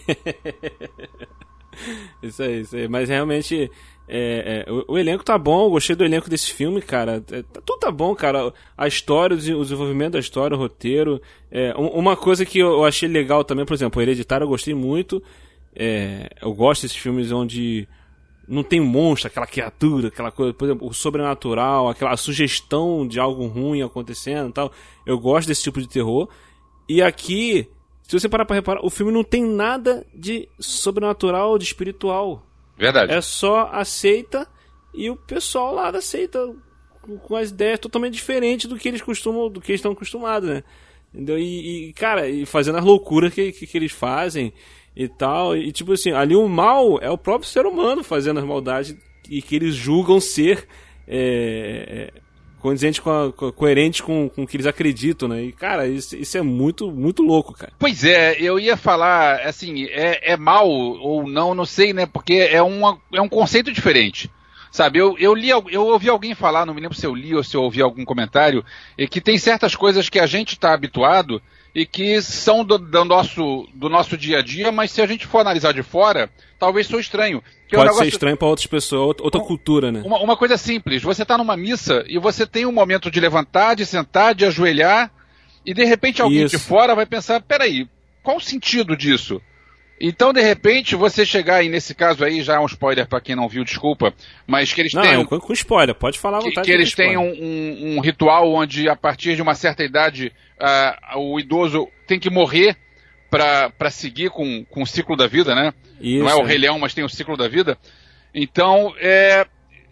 isso 2.24 2.42
aí, 2.42 2.62
isso 2.62 2.76
aí. 2.76 2.88
Mas 2.88 3.10
realmente 3.10 3.70
é, 4.14 4.66
é, 4.68 4.72
o, 4.72 4.94
o, 4.94 4.98
elenco 4.98 5.24
tá 5.24 5.38
bom, 5.38 5.64
eu 5.66 5.70
gostei 5.70 5.96
do 5.96 6.04
elenco 6.04 6.30
desse 6.30 6.52
filme, 6.52 6.82
cara. 6.82 7.24
É, 7.32 7.44
tá, 7.44 7.62
tudo 7.66 7.80
tá 7.80 7.90
bom, 7.90 8.14
cara. 8.14 8.54
A 8.78 8.86
história, 8.86 9.34
o 9.36 9.40
desenvolvimento 9.40 10.14
da 10.14 10.20
história, 10.20 10.56
o 10.56 10.60
roteiro. 10.60 11.22
É, 11.50 11.74
uma 11.76 12.18
coisa 12.18 12.46
que 12.46 12.60
eu 12.60 12.84
achei 12.84 13.08
legal 13.08 13.46
também, 13.46 13.66
por 13.66 13.74
exemplo, 13.74 14.00
o 14.00 14.02
Hereditário 14.02 14.44
eu 14.44 14.50
gostei 14.50 14.74
muito. 14.74 15.24
É, 15.74 16.30
eu 16.42 16.54
gosto 16.54 16.82
desses 16.82 16.98
filmes 16.98 17.32
onde 17.32 17.88
não 18.52 18.64
tem 18.64 18.82
monstro, 18.82 19.28
aquela 19.28 19.48
criatura, 19.48 20.10
aquela 20.10 20.30
coisa, 20.30 20.54
por 20.54 20.66
exemplo, 20.66 20.86
o 20.86 20.94
sobrenatural, 20.94 21.88
aquela 21.88 22.18
sugestão 22.18 23.08
de 23.08 23.18
algo 23.18 23.48
ruim 23.48 23.82
acontecendo 23.82 24.50
e 24.50 24.52
tal. 24.52 24.74
Eu 25.06 25.18
gosto 25.18 25.48
desse 25.48 25.64
tipo 25.64 25.80
de 25.80 25.88
terror. 25.88 26.28
E 26.88 27.02
aqui, 27.02 27.70
se 28.04 28.20
você 28.20 28.28
parar 28.28 28.44
pra 28.44 28.58
reparar, 28.58 28.86
o 28.86 28.90
filme 28.90 29.10
não 29.10 29.24
tem 29.24 29.42
nada 29.42 30.06
de 30.14 30.50
sobrenatural, 30.60 31.58
de 31.58 31.64
espiritual. 31.64 32.46
Verdade. 32.78 33.14
É 33.14 33.22
só 33.22 33.70
aceita 33.72 34.46
e 34.94 35.10
o 35.10 35.16
pessoal 35.16 35.74
lá 35.74 35.88
aceita 35.88 36.54
com 37.24 37.36
as 37.38 37.52
ideias 37.52 37.80
totalmente 37.80 38.16
diferentes 38.16 38.70
do 38.70 38.78
que 38.78 38.90
eles 38.90 39.02
costumam, 39.02 39.50
do 39.50 39.62
que 39.62 39.72
eles 39.72 39.80
estão 39.80 39.94
acostumados, 39.94 40.50
né? 40.50 40.64
Entendeu? 41.14 41.40
E, 41.40 41.90
e, 41.90 41.94
cara, 41.94 42.28
e 42.28 42.46
fazendo 42.46 42.78
as 42.78 42.84
loucuras 42.84 43.34
que, 43.34 43.54
que, 43.54 43.66
que, 43.66 43.78
eles 43.78 43.94
fazem 43.94 44.54
e 44.96 45.08
tal. 45.08 45.56
E 45.56 45.72
tipo 45.72 45.94
assim, 45.94 46.12
ali 46.12 46.36
o 46.36 46.48
mal 46.48 47.00
é 47.02 47.10
o 47.10 47.18
próprio 47.18 47.50
ser 47.50 47.66
humano 47.66 48.04
fazendo 48.04 48.40
as 48.40 48.46
maldades 48.46 48.96
e 49.30 49.42
que 49.42 49.56
eles 49.56 49.76
julgam 49.76 50.20
ser 50.20 50.68
é, 51.08 52.10
é 52.16 52.22
condizente 52.62 53.02
com, 53.02 53.10
a, 53.10 53.34
co 53.34 53.52
coerente 53.52 54.04
com, 54.04 54.30
com 54.30 54.44
o 54.44 54.48
que 54.48 54.56
eles 54.56 54.68
acreditam, 54.68 55.28
né? 55.28 55.42
E, 55.42 55.52
cara, 55.52 55.88
isso, 55.88 56.16
isso 56.16 56.38
é 56.38 56.42
muito, 56.42 56.92
muito 56.92 57.24
louco, 57.24 57.54
cara. 57.54 57.74
Pois 57.78 58.04
é, 58.04 58.40
eu 58.40 58.60
ia 58.60 58.78
falar, 58.78 59.42
assim, 59.42 59.86
é, 59.86 60.34
é 60.34 60.38
mal 60.38 60.70
ou 60.70 61.28
não, 61.28 61.56
não 61.56 61.66
sei, 61.66 61.92
né? 61.92 62.06
Porque 62.06 62.34
é, 62.34 62.62
uma, 62.62 63.00
é 63.12 63.20
um 63.20 63.28
conceito 63.28 63.72
diferente. 63.72 64.30
Sabe, 64.72 65.00
eu, 65.00 65.18
eu 65.18 65.36
li, 65.36 65.50
eu 65.50 65.86
ouvi 65.88 66.08
alguém 66.08 66.34
falar, 66.34 66.66
não 66.66 66.74
me 66.74 66.80
lembro 66.80 66.96
se 66.96 67.06
eu 67.06 67.14
li 67.14 67.36
ou 67.36 67.44
se 67.44 67.58
eu 67.58 67.64
ouvi 67.64 67.82
algum 67.82 68.06
comentário, 68.06 68.64
e 68.98 69.06
que 69.06 69.20
tem 69.20 69.38
certas 69.38 69.76
coisas 69.76 70.08
que 70.08 70.18
a 70.18 70.26
gente 70.26 70.54
está 70.54 70.74
habituado 70.74 71.42
e 71.74 71.86
que 71.86 72.22
são 72.22 72.66
do, 72.66 72.78
do, 72.78 73.06
nosso, 73.06 73.68
do 73.74 73.90
nosso 73.90 74.18
dia 74.18 74.40
a 74.40 74.42
dia, 74.42 74.72
mas 74.72 74.92
se 74.92 75.02
a 75.02 75.08
gente 75.08 75.26
for 75.26 75.40
analisar 75.40 75.74
de 75.74 75.82
fora, 75.82 76.30
talvez 76.60 76.88
sou 76.88 77.00
estranho. 77.00 77.42
Pode 77.42 77.76
é 77.76 77.78
um 77.78 77.82
negócio... 77.84 78.04
ser 78.04 78.10
estranho 78.10 78.38
para 78.38 78.48
outras 78.48 78.68
pessoas, 78.68 79.16
outra 79.20 79.42
um, 79.42 79.46
cultura, 79.46 79.92
né? 79.92 80.02
Uma, 80.04 80.20
uma 80.20 80.38
coisa 80.38 80.58
simples, 80.58 81.02
você 81.02 81.22
está 81.24 81.38
numa 81.38 81.56
missa 81.56 82.04
e 82.08 82.20
você 82.20 82.46
tem 82.46 82.66
um 82.66 82.72
momento 82.72 83.10
de 83.10 83.20
levantar, 83.20 83.76
de 83.76 83.86
sentar, 83.86 84.36
de 84.36 84.46
ajoelhar, 84.46 85.12
e 85.66 85.74
de 85.74 85.86
repente 85.86 86.22
alguém 86.22 86.44
Isso. 86.44 86.58
de 86.58 86.62
fora 86.62 86.96
vai 86.96 87.06
pensar, 87.06 87.42
peraí, 87.42 87.88
qual 88.22 88.38
o 88.38 88.42
sentido 88.42 88.96
disso? 88.98 89.42
Então, 90.04 90.34
de 90.34 90.42
repente, 90.42 90.96
você 90.96 91.24
chegar 91.24 91.58
aí, 91.58 91.70
nesse 91.70 91.94
caso 91.94 92.26
aí, 92.26 92.42
já 92.42 92.56
é 92.56 92.60
um 92.60 92.66
spoiler 92.66 93.08
para 93.08 93.22
quem 93.22 93.36
não 93.36 93.48
viu, 93.48 93.64
desculpa, 93.64 94.12
mas 94.48 94.74
que 94.74 94.82
eles 94.82 94.94
não, 94.94 95.04
é 95.04 95.24
com 95.26 95.54
spoiler, 95.54 95.94
pode 95.94 96.18
falar 96.18 96.38
à 96.38 96.42
vontade. 96.42 96.66
Que, 96.66 96.72
que 96.72 96.72
eles 96.72 96.96
têm 96.96 97.18
um, 97.18 97.30
um, 97.30 97.98
um, 97.98 98.00
ritual 98.00 98.52
onde, 98.52 98.90
a 98.90 98.96
partir 98.96 99.36
de 99.36 99.44
uma 99.44 99.54
certa 99.54 99.84
idade, 99.84 100.34
uh, 100.60 101.20
o 101.20 101.40
idoso 101.40 101.88
tem 102.08 102.20
que 102.20 102.32
morrer 102.32 102.76
para 103.30 103.92
seguir 103.92 104.32
com, 104.32 104.66
com 104.66 104.82
o 104.82 104.88
ciclo 104.88 105.16
da 105.16 105.28
vida, 105.28 105.54
né? 105.54 105.72
Isso, 106.02 106.24
Não 106.24 106.30
é 106.30 106.36
o 106.36 106.42
é. 106.42 106.48
Rei 106.48 106.58
Leão, 106.58 106.80
mas 106.80 106.96
tem 106.96 107.04
o 107.04 107.10
ciclo 107.10 107.38
da 107.38 107.48
vida. 107.48 107.78
Então, 108.34 108.94
é, 109.00 109.46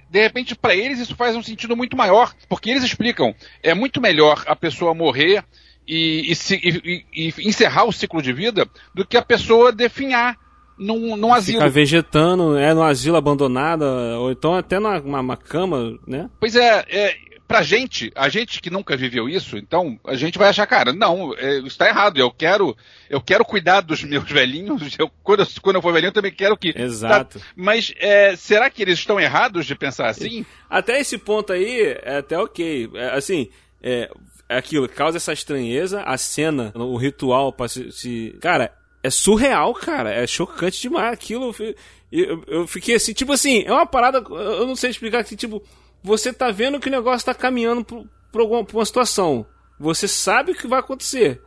de 0.10 0.22
repente, 0.22 0.56
para 0.56 0.76
eles 0.76 1.00
isso 1.00 1.16
faz 1.16 1.36
um 1.36 1.44
sentido 1.44 1.78
muito 1.78 1.96
maior, 1.96 2.34
porque 2.50 2.72
eles 2.72 2.84
explicam, 2.84 3.34
é 3.62 3.76
muito 3.76 4.02
melhor 4.02 4.44
a 4.48 4.56
pessoa 4.56 4.96
morrer 4.96 5.44
e, 5.88 6.32
e 6.32 6.68
e- 6.68 7.06
e- 7.14 7.48
encerrar 7.48 7.86
o 7.86 7.92
ciclo 7.92 8.22
de 8.22 8.32
vida 8.34 8.68
do 8.94 9.06
que 9.06 9.18
a 9.18 9.22
pessoa 9.22 9.72
definhar 9.72 10.38
num, 10.78 11.18
num 11.18 11.34
asilo. 11.34 11.60
Ficar 11.60 11.70
vegetando, 11.72 12.58
é 12.58 12.74
no 12.74 12.84
asilo 12.84 13.18
abandonada, 13.18 13.86
ou 14.20 14.32
então 14.32 14.56
até 14.56 14.80
numa 14.80 15.00
uma, 15.00 15.20
uma 15.20 15.38
cama, 15.38 15.98
né? 16.08 16.30
Pois 16.40 16.56
é, 16.56 16.86
é, 16.88 17.16
pra 17.46 17.64
gente, 17.64 18.12
a 18.16 18.30
gente 18.30 18.62
que 18.62 18.70
nunca 18.70 18.96
viveu 18.96 19.28
isso, 19.28 19.58
então 19.58 20.00
a 20.06 20.16
gente 20.16 20.38
vai 20.38 20.50
achar, 20.50 20.68
cara, 20.68 20.94
não, 20.94 21.34
é, 21.36 21.60
isso 21.60 21.78
tá 21.78 21.88
errado. 21.88 22.18
Eu 22.18 22.32
quero, 22.32 22.78
eu 23.10 23.20
quero 23.20 23.44
cuidar 23.44 23.82
dos 23.82 24.04
meus 24.04 24.24
velhinhos. 24.30 24.96
Eu, 24.98 25.10
quando, 25.24 25.40
eu, 25.42 25.48
quando 25.62 25.76
eu 25.78 25.82
for 25.82 25.92
velhinho, 25.92 26.10
eu 26.10 26.14
também 26.14 26.32
quero 26.32 26.56
que. 26.56 26.74
Exato. 26.80 27.40
Tá, 27.40 27.46
mas 27.56 27.92
é, 27.98 28.36
será 28.36 28.70
que 28.70 28.82
eles 28.84 29.00
estão 29.00 29.20
errados 29.20 29.66
de 29.66 29.76
pensar 29.76 30.08
assim? 30.08 30.46
Até 30.70 31.00
esse 31.02 31.18
ponto 31.18 31.52
aí, 31.52 31.98
é 32.04 32.18
até 32.20 32.38
ok. 32.38 32.90
É, 32.94 33.10
assim, 33.18 33.50
é, 33.82 34.10
é 34.50 34.58
aquilo, 34.58 34.90
causa 34.90 35.18
essa 35.18 35.32
estranheza, 35.32 36.02
a 36.02 36.18
cena, 36.18 36.74
o 36.76 36.98
ritual 36.98 37.54
pra 37.54 37.68
se, 37.70 37.92
se- 37.92 38.36
Cara, 38.42 38.74
é 39.04 39.10
surreal, 39.10 39.74
cara. 39.74 40.12
É 40.12 40.26
chocante 40.28 40.82
demais 40.82 41.14
aquilo. 41.14 41.56
eu 41.60 41.76
Eu, 42.12 42.44
fiquei 42.68 42.96
assim, 42.96 43.14
tipo 43.14 43.32
assim, 43.32 43.64
é 43.66 43.72
uma 43.72 43.86
parada. 43.86 44.18
Eu 44.18 44.66
não 44.66 44.76
sei 44.76 44.90
explicar 44.90 45.24
que, 45.24 45.36
tipo, 45.36 45.62
você 46.04 46.34
tá 46.34 46.50
vendo 46.52 46.80
que 46.80 46.88
o 46.88 46.92
negócio 46.92 47.26
tá 47.26 47.34
caminhando 47.36 47.86
pro, 47.86 48.06
pra, 48.32 48.44
uma 48.44 48.86
situação. 48.86 49.46
Você 49.80 50.08
sabe 50.08 50.52
o 50.52 50.56
que 50.56 50.68
vai 50.68 50.80
acontecer. 50.80 51.40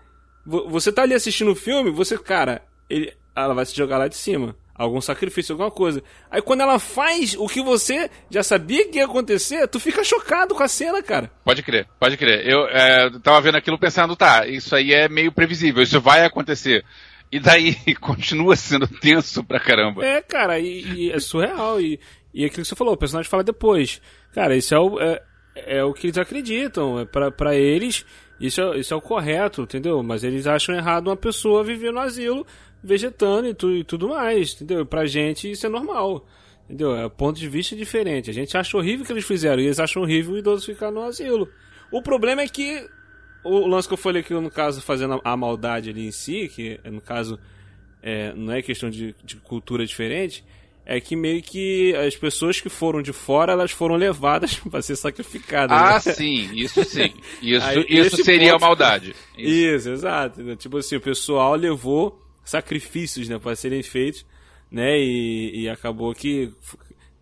Vo- 0.47 0.69
Você 0.71 0.93
tá 0.93 1.03
ali 1.03 1.15
assistindo 1.15 1.51
o 1.51 1.57
filme, 1.57 1.91
você, 1.91 2.17
cara, 2.17 2.63
ele, 2.89 3.13
ela 3.35 3.53
vai 3.55 3.67
se 3.67 3.75
jogar 3.77 3.99
lá 3.99 4.07
de 4.09 4.17
cima. 4.17 4.57
Algum 4.75 5.01
sacrifício, 5.01 5.53
alguma 5.53 5.71
coisa. 5.71 6.03
Aí 6.31 6.41
quando 6.41 6.63
ela 6.63 6.79
faz 6.79 7.37
o 7.39 7.47
que 7.47 7.63
você 7.63 8.11
já 8.31 8.43
sabia 8.43 8.89
que 8.89 8.99
ia 8.99 9.05
acontecer, 9.05 9.69
tu 9.69 9.79
fica 9.79 10.03
chocado 10.03 10.55
com 10.55 10.63
a 10.63 10.69
cena, 10.69 11.03
cara. 11.03 11.31
Pode 11.45 11.63
crer, 11.63 11.87
pode 12.01 12.17
crer. 12.17 12.47
Eu 12.49 12.67
é, 12.69 13.11
tava 13.23 13.41
vendo 13.43 13.57
aquilo 13.57 13.79
pensando, 13.79 14.17
tá, 14.17 14.47
isso 14.47 14.75
aí 14.75 14.93
é 14.93 15.09
meio 15.09 15.31
previsível, 15.31 15.83
isso 15.83 16.01
vai 16.01 16.25
acontecer. 16.25 16.85
E 17.31 17.41
daí 17.41 17.75
continua 18.01 18.57
sendo 18.57 18.87
tenso 18.87 19.43
pra 19.43 19.59
caramba. 19.59 20.05
É, 20.05 20.21
cara, 20.21 20.59
e, 20.59 20.83
e 20.95 21.11
é 21.11 21.19
surreal. 21.19 21.81
E, 21.81 21.99
e 22.33 22.45
aquilo 22.45 22.63
que 22.63 22.69
você 22.69 22.77
falou, 22.77 22.95
o 22.95 22.99
personagem 22.99 23.31
fala 23.31 23.43
depois. 23.43 24.01
Cara, 24.35 24.57
isso 24.57 24.75
é 24.75 24.79
o, 24.79 25.01
é, 25.01 25.23
é 25.55 25.85
o 25.85 25.95
que 25.95 26.07
eles 26.07 26.19
acreditam. 26.19 27.01
É 27.01 27.05
pra, 27.05 27.31
pra 27.31 27.55
eles, 27.55 28.05
isso 28.39 28.61
é, 28.61 28.79
isso 28.79 28.93
é 28.93 28.97
o 28.97 29.01
correto, 29.01 29.63
entendeu? 29.63 30.03
Mas 30.03 30.25
eles 30.25 30.47
acham 30.47 30.75
errado 30.75 31.09
uma 31.09 31.17
pessoa 31.17 31.65
viver 31.65 31.93
no 31.93 32.01
asilo, 32.01 32.47
vegetando 32.83 33.49
e, 33.49 33.55
tu, 33.55 33.71
e 33.71 33.85
tudo 33.85 34.09
mais, 34.09 34.55
entendeu? 34.55 34.85
Pra 34.85 35.07
gente 35.07 35.51
isso 35.51 35.67
é 35.67 35.69
normal. 35.69 36.27
Entendeu? 36.65 36.95
É 36.97 37.07
um 37.07 37.11
ponto 37.11 37.39
de 37.39 37.49
vista 37.49 37.77
diferente. 37.77 38.31
A 38.31 38.33
gente 38.35 38.57
acha 38.57 38.77
horrível 38.77 39.03
o 39.03 39.07
que 39.07 39.13
eles 39.13 39.25
fizeram 39.25 39.61
e 39.63 39.67
eles 39.67 39.79
acham 39.81 40.03
horrível 40.03 40.35
o 40.35 40.39
idoso 40.39 40.65
ficar 40.67 40.91
no 40.91 41.03
asilo. 41.03 41.49
O 41.91 42.01
problema 42.03 42.43
é 42.43 42.49
que 42.49 42.87
o 43.45 43.67
lance 43.67 43.89
que 43.89 43.95
eu 43.95 43.99
falei 43.99 44.23
aqui, 44.23 44.33
no 44.33 44.51
caso, 44.51 44.81
fazendo 44.81 45.21
a, 45.23 45.37
maldade 45.37 45.91
ali 45.91 46.07
em 46.07 46.13
si, 46.13 46.49
que 46.55 46.81
no 46.85 47.01
caso 47.01 47.39
é, 48.03 48.33
não 48.35 48.53
é 48.53 48.63
questão 48.63 48.89
de, 48.89 49.15
de 49.23 49.37
cultura 49.37 49.85
diferente, 49.85 50.45
é 50.87 51.01
que 51.01 51.15
meio 51.15 51.43
que 51.43 51.95
as 51.97 52.17
pessoas 52.17 52.61
que 52.61 52.69
foram 52.69 53.03
de 53.03 53.13
fora, 53.13 53.53
elas 53.53 53.71
foram 53.73 53.97
levadas 53.97 54.57
para 54.71 54.81
ser 54.81 54.97
sacrificadas. 54.97 55.77
Ah, 55.77 55.95
né? 55.95 56.15
sim, 56.15 56.51
isso 56.55 56.83
sim. 56.85 57.13
Isso, 57.43 57.67
Aí, 57.67 57.85
isso 57.89 58.17
seria 58.25 58.53
ponto- 58.53 58.63
maldade. 58.63 59.15
Isso. 59.37 59.51
Isso, 59.77 59.91
exato. 59.91 60.57
Tipo 60.57 60.79
assim, 60.79 60.97
o 60.97 61.01
pessoal 61.01 61.55
levou 61.57 62.22
sacrifícios, 62.45 63.29
né, 63.29 63.39
para 63.39 63.55
serem 63.57 63.83
feitos, 63.83 64.25
né, 64.71 64.99
e, 64.99 65.63
e 65.63 65.69
acabou 65.69 66.15
que 66.15 66.53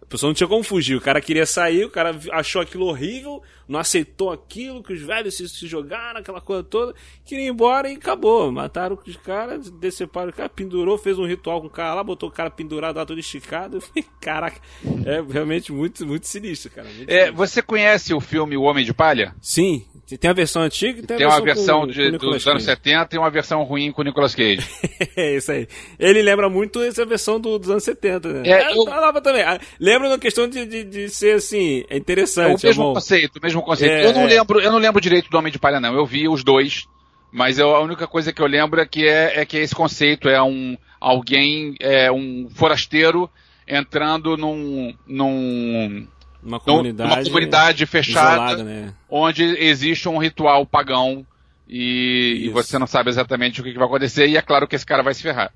a 0.03 0.07
pessoa 0.07 0.29
não 0.31 0.35
tinha 0.35 0.49
como 0.49 0.63
fugir. 0.65 0.97
O 0.97 1.01
cara 1.01 1.21
queria 1.21 1.47
sair, 1.47 1.85
o 1.85 1.91
cara 1.91 2.19
achou 2.33 2.61
aquilo 2.61 2.87
horrível, 2.87 3.41
não 3.69 3.79
aceitou 3.79 4.33
aquilo, 4.33 4.83
que 4.83 4.93
os 4.93 5.01
velhos 5.01 5.37
se, 5.37 5.49
se 5.49 5.69
jogaram, 5.69 6.19
aquela 6.19 6.41
coisa 6.41 6.65
toda, 6.65 6.93
queria 7.25 7.45
ir 7.47 7.51
embora 7.51 7.89
e 7.89 7.95
acabou. 7.95 8.51
Mataram 8.51 8.99
os 9.07 9.17
caras, 9.17 9.71
deceparam 9.71 10.31
o 10.31 10.33
cara, 10.33 10.49
pendurou, 10.49 10.99
fez 10.99 11.17
um 11.17 11.27
ritual 11.27 11.61
com 11.61 11.69
o 11.69 11.71
cara 11.71 11.95
lá, 11.95 12.03
botou 12.03 12.29
o 12.29 12.33
cara 12.33 12.51
pendurado 12.51 12.97
lá 12.97 13.07
todo 13.07 13.21
esticado. 13.21 13.77
Eu 13.77 13.81
falei, 13.81 14.05
Caraca, 14.21 14.61
é 15.07 15.23
realmente 15.33 15.71
muito, 15.71 16.05
muito 16.05 16.27
sinistro, 16.27 16.73
cara. 16.73 16.89
muito 16.89 17.09
É, 17.09 17.27
sinistro. 17.27 17.37
você 17.37 17.63
conhece 17.63 18.13
o 18.13 18.21
filme 18.21 18.57
O 18.57 18.63
Homem 18.63 18.85
de 18.85 18.93
Palha? 18.93 19.37
Sim, 19.41 19.85
tem 20.19 20.31
a 20.31 20.35
versão 20.35 20.63
antiga 20.63 20.99
e 21.01 21.03
tem 21.07 21.15
a 21.17 21.19
Tem 21.19 21.27
uma 21.27 21.41
versão 21.41 21.55
versão 21.65 21.81
com- 21.81 21.87
de- 21.87 22.19
com 22.19 22.27
o 22.27 22.31
dos 22.31 22.47
anos 22.47 22.65
Cage. 22.65 22.77
70 22.77 23.17
e 23.17 23.19
uma 23.19 23.31
versão 23.31 23.63
ruim 23.63 23.93
com 23.93 24.03
o 24.03 24.05
Nicolas 24.05 24.35
Cage. 24.35 24.61
É 25.17 25.37
isso 25.37 25.51
aí. 25.53 25.67
Ele 25.99 26.23
lembra 26.23 26.49
muito 26.49 26.81
essa 26.83 27.05
versão 27.07 27.41
do- 27.41 27.59
dos 27.59 27.71
anos 27.71 27.85
70, 27.85 28.29
né? 28.33 28.49
É, 28.49 28.73
eu- 28.77 28.85
tá 28.85 29.01
nova 29.01 29.21
também. 29.21 29.43
Ah, 29.43 29.59
Lembra 29.79 30.09
na 30.09 30.19
questão 30.19 30.49
de, 30.49 30.65
de, 30.67 30.85
de 30.85 31.09
ser 31.09 31.37
assim, 31.37 31.85
é 31.89 31.95
É 31.95 31.95
o 31.95 31.99
interessante, 31.99 32.65
é, 32.67 32.69
mesmo 32.69 32.85
bom. 32.85 32.95
conceito, 32.95 33.37
o 33.39 33.43
mesmo 33.43 33.63
conceito. 33.63 33.93
É, 33.93 34.07
eu 34.07 34.13
não 34.13 34.23
é. 34.23 34.27
lembro, 34.27 34.61
eu 34.61 34.71
não 34.71 34.79
lembro 34.79 35.01
direito 35.01 35.31
do 35.31 35.37
Homem 35.39 35.53
de 35.53 35.59
Palha 35.59 35.81
não. 35.81 35.95
Eu 35.95 36.05
vi 36.07 36.29
os 36.29 36.43
dois, 36.45 36.87
mas 37.33 37.59
eu- 37.59 37.75
a 37.75 37.81
única 37.81 38.07
coisa 38.07 38.33
que 38.33 38.41
eu 38.43 38.47
lembro 38.47 38.81
é 38.81 38.87
que 38.87 39.07
é, 39.07 39.41
é 39.41 39.47
que 39.47 39.57
esse 39.57 39.75
conceito 39.75 40.29
é 40.29 40.43
um 40.43 40.77
alguém, 41.01 41.75
é 41.81 42.11
um 42.13 42.49
forasteiro 42.55 43.29
entrando 43.67 44.37
num, 44.37 44.93
num 45.07 46.07
Uma 46.43 46.57
num- 46.59 46.65
comunidade, 46.65 47.11
numa 47.15 47.25
comunidade 47.25 47.87
fechada, 47.87 48.33
isolada, 48.33 48.65
né? 48.65 48.95
onde 49.09 49.43
existe 49.45 50.09
um 50.09 50.19
ritual 50.19 50.65
pagão 50.67 51.27
e, 51.69 52.43
e 52.45 52.49
você 52.49 52.79
não 52.79 52.87
sabe 52.87 53.11
exatamente 53.11 53.61
o 53.61 53.65
que, 53.65 53.73
vai 53.75 53.87
acontecer 53.87 54.27
e 54.29 54.37
é 54.37 54.43
claro 54.43 54.67
que 54.67 54.75
esse 54.75 54.87
cara 54.87 55.03
vai 55.03 55.15
se 55.15 55.23
ferrar. 55.23 55.53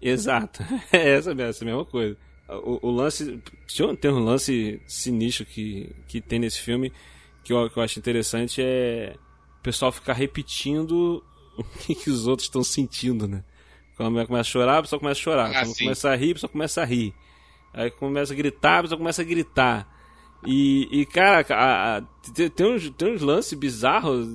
Exato. 0.00 0.62
É 0.92 1.16
essa, 1.16 1.34
mesma- 1.34 1.50
essa 1.50 1.64
mesma 1.64 1.84
coisa. 1.84 2.16
O, 2.48 2.88
o 2.88 2.90
lance. 2.90 3.40
Tem 4.00 4.10
um 4.10 4.18
lance 4.24 4.80
sinistro 4.86 5.46
que, 5.46 5.94
que 6.06 6.20
tem 6.20 6.38
nesse 6.38 6.60
filme 6.60 6.92
que 7.42 7.52
eu, 7.52 7.70
que 7.70 7.78
eu 7.78 7.82
acho 7.82 7.98
interessante 7.98 8.60
é 8.62 9.14
o 9.58 9.62
pessoal 9.62 9.90
ficar 9.92 10.12
repetindo 10.14 11.22
o 11.56 11.64
que, 11.64 11.94
que 11.94 12.10
os 12.10 12.26
outros 12.26 12.46
estão 12.46 12.62
sentindo, 12.64 13.26
né? 13.28 13.42
Quando 13.96 14.12
começa 14.26 14.40
a 14.40 14.52
chorar, 14.52 14.78
a 14.78 14.82
pessoa 14.82 14.98
começa 14.98 15.20
a 15.20 15.22
chorar. 15.22 15.50
Ah, 15.50 15.60
Quando 15.64 15.74
sim. 15.74 15.84
começa 15.84 16.10
a 16.10 16.16
rir, 16.16 16.30
a 16.30 16.34
pessoa 16.34 16.50
começa 16.50 16.82
a 16.82 16.84
rir. 16.84 17.14
Aí 17.72 17.90
começa 17.90 18.32
a 18.32 18.36
gritar, 18.36 18.78
a 18.78 18.82
pessoa 18.82 18.98
começa 18.98 19.22
a 19.22 19.24
gritar. 19.24 19.93
E, 20.46 20.88
e 21.00 21.06
cara, 21.06 21.44
a- 21.54 21.98
a- 21.98 22.02
tem, 22.54 22.66
uns, 22.66 22.90
tem 22.90 23.14
uns 23.14 23.22
lances 23.22 23.52
bizarros. 23.58 24.26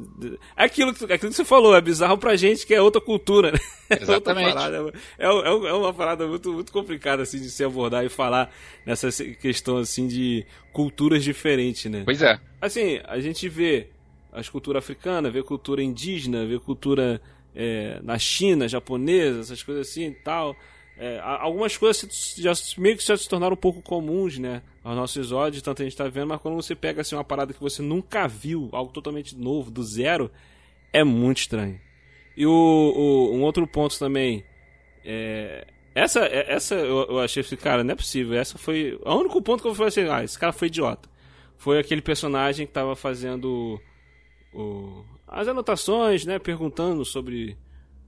É 0.56 0.64
aquilo, 0.66 0.94
que- 0.94 1.04
aquilo 1.06 1.30
que 1.32 1.36
você 1.38 1.46
falou, 1.46 1.76
é 1.76 1.82
bizarro 1.82 2.18
pra 2.18 2.36
gente 2.36 2.66
que 2.66 2.74
é 2.74 2.82
outra 2.82 3.02
cultura, 3.02 3.52
né? 3.52 3.60
É 3.90 3.94
outra 3.96 4.04
Exatamente. 4.34 4.54
parada, 4.54 4.94
é, 5.18 5.26
é, 5.26 5.28
é 5.28 5.74
uma 5.74 5.92
parada 5.92 6.28
muito, 6.28 6.54
muito 6.54 6.72
complicada 6.72 7.24
assim, 7.24 7.40
de 7.40 7.50
se 7.50 7.64
abordar 7.64 8.06
e 8.06 8.10
falar 8.10 8.54
nessa 8.86 9.10
questão 9.36 9.78
assim 9.78 10.08
de 10.08 10.46
culturas 10.72 11.24
diferentes, 11.24 11.90
né? 11.92 12.04
Pois 12.06 12.22
é. 12.22 12.40
Assim, 12.62 13.00
a 13.06 13.20
gente 13.20 13.50
vê 13.50 13.88
as 14.32 14.48
culturas 14.48 14.84
africanas, 14.84 15.34
vê 15.34 15.42
cultura 15.42 15.82
indígena, 15.82 16.46
vê 16.46 16.60
cultura 16.60 17.20
é, 17.56 18.00
na 18.04 18.20
China, 18.20 18.68
japonesa, 18.68 19.40
essas 19.40 19.64
coisas 19.64 19.90
assim 19.90 20.06
e 20.10 20.12
tal. 20.12 20.56
É, 21.02 21.18
algumas 21.24 21.78
coisas 21.78 22.36
já 22.38 22.52
meio 22.78 22.98
que 22.98 23.04
já 23.06 23.16
se 23.16 23.28
tornaram 23.30 23.54
um 23.54 23.58
pouco 23.58 23.82
comuns, 23.82 24.38
né? 24.38 24.62
Aos 24.84 24.98
nossos 24.98 25.32
olhos, 25.32 25.62
tanto 25.62 25.82
a 25.82 25.86
gente 25.86 25.96
tá 25.96 26.10
vendo, 26.10 26.28
mas 26.28 26.42
quando 26.42 26.56
você 26.56 26.76
pega 26.76 27.00
assim 27.02 27.16
uma 27.16 27.24
parada 27.24 27.54
que 27.54 27.60
você 27.62 27.82
nunca 27.82 28.28
viu, 28.28 28.68
algo 28.74 28.92
totalmente 28.92 29.34
novo, 29.38 29.72
do 29.72 29.82
zero, 29.82 30.30
é 30.92 31.02
muito 31.02 31.38
estranho. 31.38 31.80
E 32.36 32.46
o, 32.46 32.52
o- 32.52 33.34
um 33.34 33.44
outro 33.44 33.66
ponto 33.66 33.98
também. 33.98 34.44
É, 35.06 35.66
essa, 35.96 36.20
é- 36.26 36.52
essa 36.54 36.76
eu, 36.76 37.06
eu 37.10 37.20
achei 37.20 37.42
assim, 37.44 37.56
cara, 37.56 37.82
não 37.82 37.94
é 37.94 37.96
possível. 37.96 38.38
Essa 38.38 38.58
foi. 38.58 39.00
O 39.06 39.16
único 39.16 39.42
ponto 39.42 39.62
que 39.62 39.70
eu 39.70 39.76
falei 39.76 39.88
assim, 39.88 40.02
ah, 40.10 40.22
esse 40.22 40.38
cara 40.38 40.52
foi 40.52 40.68
idiota. 40.68 41.08
Foi 41.58 41.80
aquele 41.80 42.02
personagem 42.02 42.68
que 42.68 42.74
tava 42.74 42.94
fazendo 42.94 43.80
o- 44.54 45.04
as 45.26 45.48
anotações, 45.48 46.26
né? 46.26 46.40
Perguntando 46.40 47.06
sobre 47.06 47.58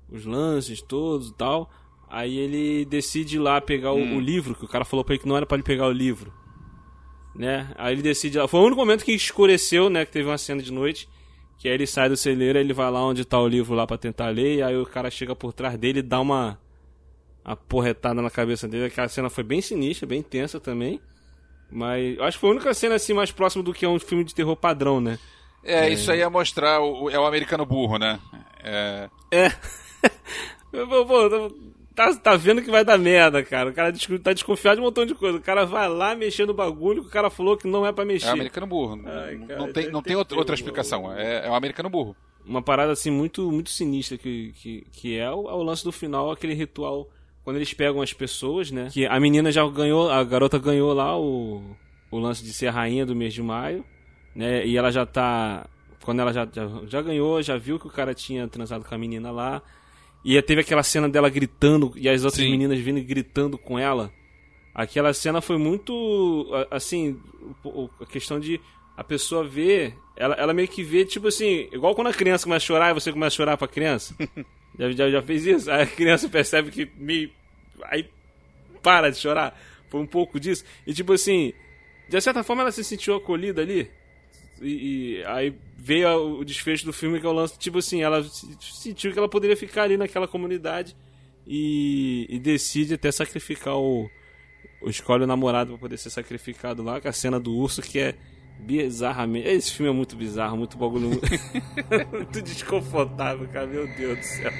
os 0.09 0.25
lances 0.25 0.81
todos 0.81 1.29
e 1.29 1.33
tal. 1.35 1.69
Aí 2.13 2.37
ele 2.37 2.83
decide 2.85 3.37
ir 3.37 3.39
lá 3.39 3.61
pegar 3.61 3.93
o, 3.93 3.97
Hum. 3.97 4.17
o 4.17 4.19
livro, 4.19 4.53
que 4.53 4.65
o 4.65 4.67
cara 4.67 4.83
falou 4.83 5.03
pra 5.05 5.13
ele 5.15 5.21
que 5.23 5.29
não 5.29 5.37
era 5.37 5.45
pra 5.45 5.55
ele 5.55 5.63
pegar 5.63 5.87
o 5.87 5.91
livro. 5.91 6.33
Né? 7.33 7.71
Aí 7.77 7.93
ele 7.93 8.01
decide 8.01 8.37
lá. 8.37 8.47
Foi 8.47 8.59
o 8.59 8.63
único 8.65 8.81
momento 8.81 9.05
que 9.05 9.13
escureceu, 9.13 9.89
né? 9.89 10.05
Que 10.05 10.11
teve 10.11 10.27
uma 10.27 10.37
cena 10.37 10.61
de 10.61 10.71
noite. 10.73 11.07
Que 11.57 11.69
aí 11.69 11.73
ele 11.75 11.87
sai 11.87 12.09
do 12.09 12.17
celeiro, 12.17 12.59
ele 12.59 12.73
vai 12.73 12.91
lá 12.91 13.01
onde 13.05 13.23
tá 13.23 13.39
o 13.39 13.47
livro 13.47 13.73
lá 13.73 13.87
pra 13.87 13.97
tentar 13.97 14.27
ler. 14.27 14.57
E 14.57 14.61
aí 14.63 14.75
o 14.75 14.85
cara 14.85 15.09
chega 15.09 15.33
por 15.35 15.53
trás 15.53 15.77
dele 15.77 15.99
e 15.99 16.03
dá 16.03 16.19
uma. 16.19 16.59
Uma 17.45 17.55
porretada 17.55 18.21
na 18.21 18.29
cabeça 18.29 18.67
dele. 18.67 18.85
Aquela 18.85 19.07
cena 19.07 19.29
foi 19.29 19.43
bem 19.43 19.61
sinistra, 19.61 20.05
bem 20.05 20.21
tensa 20.21 20.59
também. 20.59 20.99
Mas 21.71 22.19
acho 22.19 22.37
que 22.37 22.41
foi 22.41 22.49
a 22.49 22.53
única 22.53 22.73
cena 22.73 22.95
assim 22.95 23.13
mais 23.13 23.31
próxima 23.31 23.63
do 23.63 23.73
que 23.73 23.85
é 23.85 23.87
um 23.89 23.97
filme 23.97 24.25
de 24.25 24.35
terror 24.35 24.55
padrão, 24.57 24.99
né? 24.99 25.17
É, 25.63 25.87
isso 25.89 26.11
aí 26.11 26.19
é 26.19 26.27
mostrar 26.27 26.81
o, 26.81 27.09
é 27.09 27.17
o 27.17 27.25
americano 27.25 27.65
burro, 27.65 27.97
né? 27.97 28.19
É, 28.61 29.09
É. 29.31 29.49
Pô, 30.71 31.49
tá, 32.09 32.15
tá 32.15 32.35
vendo 32.35 32.61
que 32.61 32.71
vai 32.71 32.83
dar 32.83 32.97
merda, 32.97 33.43
cara. 33.43 33.69
O 33.69 33.73
cara 33.73 33.93
tá 34.23 34.33
desconfiado 34.33 34.75
de 34.75 34.81
um 34.81 34.85
montão 34.85 35.05
de 35.05 35.13
coisa. 35.13 35.37
O 35.37 35.41
cara 35.41 35.65
vai 35.65 35.87
lá 35.87 36.15
mexer 36.15 36.45
no 36.45 36.53
bagulho 36.53 37.01
que 37.01 37.09
o 37.09 37.11
cara 37.11 37.29
falou 37.29 37.57
que 37.57 37.67
não 37.67 37.85
é 37.85 37.91
pra 37.91 38.05
mexer. 38.05 38.27
é 38.27 38.29
o 38.29 38.33
americano 38.33 38.67
burro. 38.67 39.01
Ai, 39.05 39.35
não 39.35 39.47
cara, 39.47 39.59
não 39.59 39.73
tem, 39.73 39.91
não 39.91 40.01
tem 40.01 40.11
tem 40.11 40.15
outra, 40.15 40.37
outra 40.37 40.55
explicação. 40.55 41.13
É, 41.13 41.47
é 41.47 41.49
o 41.49 41.55
americano 41.55 41.89
burro. 41.89 42.15
uma 42.45 42.61
parada 42.61 42.91
assim 42.91 43.11
muito 43.11 43.51
muito 43.51 43.69
sinistra 43.69 44.17
que, 44.17 44.51
que, 44.53 44.85
que 44.91 45.17
é 45.17 45.29
o, 45.29 45.49
é 45.49 45.53
o 45.53 45.63
lance 45.63 45.83
do 45.83 45.91
final, 45.91 46.31
aquele 46.31 46.53
ritual 46.53 47.07
quando 47.43 47.55
eles 47.55 47.73
pegam 47.73 48.01
as 48.01 48.13
pessoas, 48.13 48.71
né? 48.71 48.89
Que 48.91 49.05
a 49.05 49.19
menina 49.19 49.51
já 49.51 49.67
ganhou, 49.67 50.09
a 50.09 50.23
garota 50.23 50.59
ganhou 50.59 50.93
lá 50.93 51.17
o, 51.17 51.75
o 52.11 52.19
lance 52.19 52.43
de 52.43 52.53
ser 52.53 52.69
rainha 52.69 53.05
do 53.05 53.15
mês 53.15 53.33
de 53.33 53.41
maio, 53.41 53.83
né? 54.35 54.65
E 54.65 54.77
ela 54.77 54.91
já 54.91 55.05
tá. 55.05 55.65
Quando 56.03 56.19
ela 56.19 56.33
já, 56.33 56.47
já, 56.51 56.67
já 56.87 57.01
ganhou, 57.01 57.41
já 57.41 57.57
viu 57.57 57.79
que 57.79 57.87
o 57.87 57.91
cara 57.91 58.13
tinha 58.13 58.47
transado 58.47 58.85
com 58.85 58.93
a 58.93 58.97
menina 58.97 59.31
lá. 59.31 59.61
E 60.23 60.39
teve 60.41 60.61
aquela 60.61 60.83
cena 60.83 61.09
dela 61.09 61.29
gritando 61.29 61.93
e 61.95 62.07
as 62.07 62.23
outras 62.23 62.43
Sim. 62.43 62.51
meninas 62.51 62.79
vindo 62.79 62.99
e 62.99 63.03
gritando 63.03 63.57
com 63.57 63.77
ela. 63.77 64.11
Aquela 64.73 65.13
cena 65.13 65.41
foi 65.41 65.57
muito. 65.57 66.47
Assim, 66.69 67.19
a 67.99 68.05
questão 68.05 68.39
de 68.39 68.59
a 68.95 69.03
pessoa 69.03 69.43
ver. 69.43 69.95
Ela, 70.15 70.35
ela 70.35 70.53
meio 70.53 70.67
que 70.67 70.83
vê, 70.83 71.03
tipo 71.03 71.27
assim, 71.27 71.67
igual 71.71 71.95
quando 71.95 72.07
a 72.07 72.13
criança 72.13 72.43
começa 72.43 72.63
a 72.63 72.67
chorar 72.67 72.91
e 72.91 72.93
você 72.93 73.11
começa 73.11 73.33
a 73.33 73.37
chorar 73.37 73.57
pra 73.57 73.67
criança. 73.67 74.15
já, 74.77 74.91
já, 74.91 75.09
já 75.09 75.21
fez 75.21 75.45
isso? 75.45 75.71
Aí 75.71 75.81
a 75.81 75.87
criança 75.87 76.29
percebe 76.29 76.69
que 76.69 76.89
meio. 76.97 77.31
Aí 77.83 78.07
para 78.81 79.09
de 79.09 79.17
chorar. 79.17 79.59
Foi 79.89 79.99
um 79.99 80.07
pouco 80.07 80.39
disso. 80.39 80.63
E 80.85 80.93
tipo 80.93 81.13
assim, 81.13 81.53
de 82.07 82.21
certa 82.21 82.43
forma 82.43 82.61
ela 82.61 82.71
se 82.71 82.83
sentiu 82.83 83.15
acolhida 83.15 83.61
ali. 83.61 83.89
E, 84.61 85.19
e, 85.19 85.25
aí 85.25 85.53
veio 85.77 86.39
o 86.39 86.45
desfecho 86.45 86.85
do 86.85 86.93
filme 86.93 87.19
que 87.19 87.25
é 87.25 87.29
o 87.29 87.33
lance, 87.33 87.57
tipo 87.57 87.79
assim, 87.79 88.01
ela 88.03 88.23
sentiu 88.59 89.11
que 89.11 89.17
ela 89.17 89.29
poderia 89.29 89.57
ficar 89.57 89.83
ali 89.83 89.97
naquela 89.97 90.27
comunidade 90.27 90.95
e, 91.45 92.27
e 92.29 92.39
decide 92.39 92.93
até 92.93 93.11
sacrificar 93.11 93.75
o, 93.75 94.09
o 94.81 94.89
escolhe 94.89 95.23
o 95.23 95.27
namorado 95.27 95.71
para 95.71 95.79
poder 95.79 95.97
ser 95.97 96.09
sacrificado 96.09 96.83
lá, 96.83 97.01
com 97.01 97.07
a 97.07 97.13
cena 97.13 97.39
do 97.39 97.55
urso 97.55 97.81
que 97.81 97.99
é 97.99 98.15
bizarramente. 98.59 99.47
Esse 99.47 99.73
filme 99.73 99.91
é 99.91 99.95
muito 99.95 100.15
bizarro, 100.15 100.57
muito 100.57 100.77
bagulho. 100.77 101.09
muito 102.11 102.41
desconfortável, 102.41 103.47
cara. 103.47 103.67
Meu 103.67 103.87
Deus 103.95 104.19
do 104.19 104.23
céu. 104.23 104.51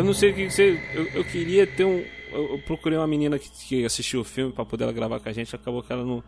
Eu 0.00 0.04
não 0.04 0.14
sei 0.14 0.30
o 0.30 0.34
que 0.34 0.50
você. 0.50 0.80
Eu, 0.94 1.06
eu 1.08 1.24
queria 1.24 1.66
ter 1.66 1.84
um. 1.84 2.02
Eu, 2.32 2.52
eu, 2.52 2.58
procurei 2.60 2.96
uma 2.96 3.06
menina 3.06 3.38
que, 3.38 3.50
que 3.50 3.84
assistiu 3.84 4.20
o 4.20 4.24
filme 4.24 4.50
para 4.50 4.64
poder 4.64 4.84
ela 4.84 4.92
gravar 4.94 5.20
com 5.20 5.28
a 5.28 5.32
gente. 5.32 5.54
Acabou 5.54 5.82
que 5.82 5.92
ela 5.92 6.02
não, 6.02 6.24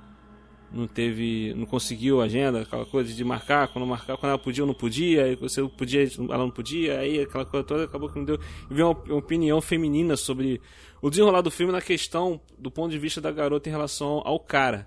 não 0.71 0.87
teve. 0.87 1.55
Não 1.55 1.65
conseguiu 1.65 2.21
a 2.21 2.25
agenda, 2.25 2.61
aquela 2.61 2.85
coisa 2.85 3.11
de 3.11 3.25
marcar. 3.25 3.69
Quando 3.69 3.87
marcar, 3.87 4.19
quando 4.19 4.29
ela 4.29 4.39
podia, 4.39 4.63
ou 4.63 4.67
não 4.67 4.75
podia. 4.75 5.25
Aí 5.25 5.37
você 5.37 5.67
podia, 5.67 6.03
ela 6.03 6.37
não 6.37 6.51
podia. 6.51 6.99
Aí 6.99 7.23
aquela 7.23 7.47
coisa 7.47 7.67
toda 7.67 7.85
acabou 7.85 8.11
que 8.11 8.19
não 8.19 8.27
deu. 8.27 8.39
E 8.71 8.75
veio 8.75 8.91
uma, 8.91 9.03
uma 9.05 9.17
opinião 9.17 9.59
feminina 9.63 10.19
sobre 10.19 10.61
o 11.01 11.09
desenrolar 11.09 11.41
do 11.41 11.51
filme 11.51 11.73
na 11.73 11.81
questão 11.81 12.39
do 12.59 12.71
ponto 12.71 12.91
de 12.91 12.99
vista 12.99 13.23
da 13.23 13.33
garota 13.33 13.71
em 13.71 13.73
relação 13.73 14.21
ao 14.23 14.39
cara 14.39 14.87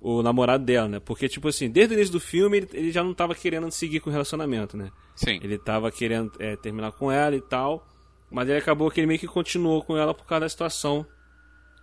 o 0.00 0.22
namorado 0.22 0.64
dela, 0.64 0.88
né? 0.88 1.00
Porque, 1.00 1.28
tipo 1.28 1.48
assim, 1.48 1.70
desde 1.70 1.94
o 1.94 1.96
início 1.96 2.12
do 2.12 2.20
filme 2.20 2.58
ele, 2.58 2.68
ele 2.72 2.90
já 2.90 3.02
não 3.02 3.12
tava 3.12 3.34
querendo 3.34 3.70
seguir 3.70 4.00
com 4.00 4.08
o 4.08 4.12
relacionamento, 4.12 4.76
né? 4.78 4.90
Sim. 5.14 5.40
Ele 5.42 5.58
tava 5.58 5.90
querendo 5.90 6.32
é, 6.38 6.56
terminar 6.56 6.92
com 6.92 7.10
ela 7.10 7.36
e 7.36 7.40
tal. 7.40 7.86
Mas 8.34 8.48
ele 8.48 8.58
acabou 8.58 8.90
que 8.90 8.98
ele 8.98 9.06
meio 9.06 9.20
que 9.20 9.28
continuou 9.28 9.80
com 9.80 9.96
ela 9.96 10.12
por 10.12 10.26
causa 10.26 10.40
da 10.40 10.48
situação 10.48 11.06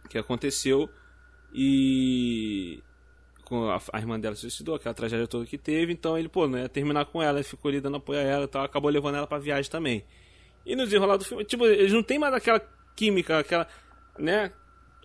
que 0.09 0.17
aconteceu. 0.17 0.89
E. 1.53 2.83
Com 3.45 3.69
a, 3.69 3.81
a 3.93 3.99
irmã 3.99 4.19
dela 4.19 4.35
se 4.35 4.41
suicidou, 4.41 4.75
aquela 4.75 4.93
tragédia 4.93 5.27
toda 5.27 5.45
que 5.45 5.57
teve. 5.57 5.93
Então 5.93 6.17
ele, 6.17 6.27
pô, 6.27 6.49
não 6.49 6.59
ia 6.59 6.67
terminar 6.67 7.05
com 7.05 7.23
ela, 7.23 7.37
ele 7.37 7.47
ficou 7.47 7.69
ali 7.69 7.79
dando 7.79 7.95
apoio 7.97 8.19
a 8.19 8.23
ela 8.23 8.43
e 8.43 8.47
tal. 8.49 8.65
Acabou 8.65 8.91
levando 8.91 9.15
ela 9.15 9.25
pra 9.25 9.39
viagem 9.39 9.71
também. 9.71 10.03
E 10.65 10.75
no 10.75 10.83
desenrolar 10.83 11.15
do 11.15 11.23
filme, 11.23 11.45
tipo, 11.45 11.65
eles 11.65 11.93
não 11.93 12.03
tem 12.03 12.19
mais 12.19 12.33
aquela 12.33 12.61
química, 12.97 13.39
aquela. 13.39 13.65
né? 14.19 14.51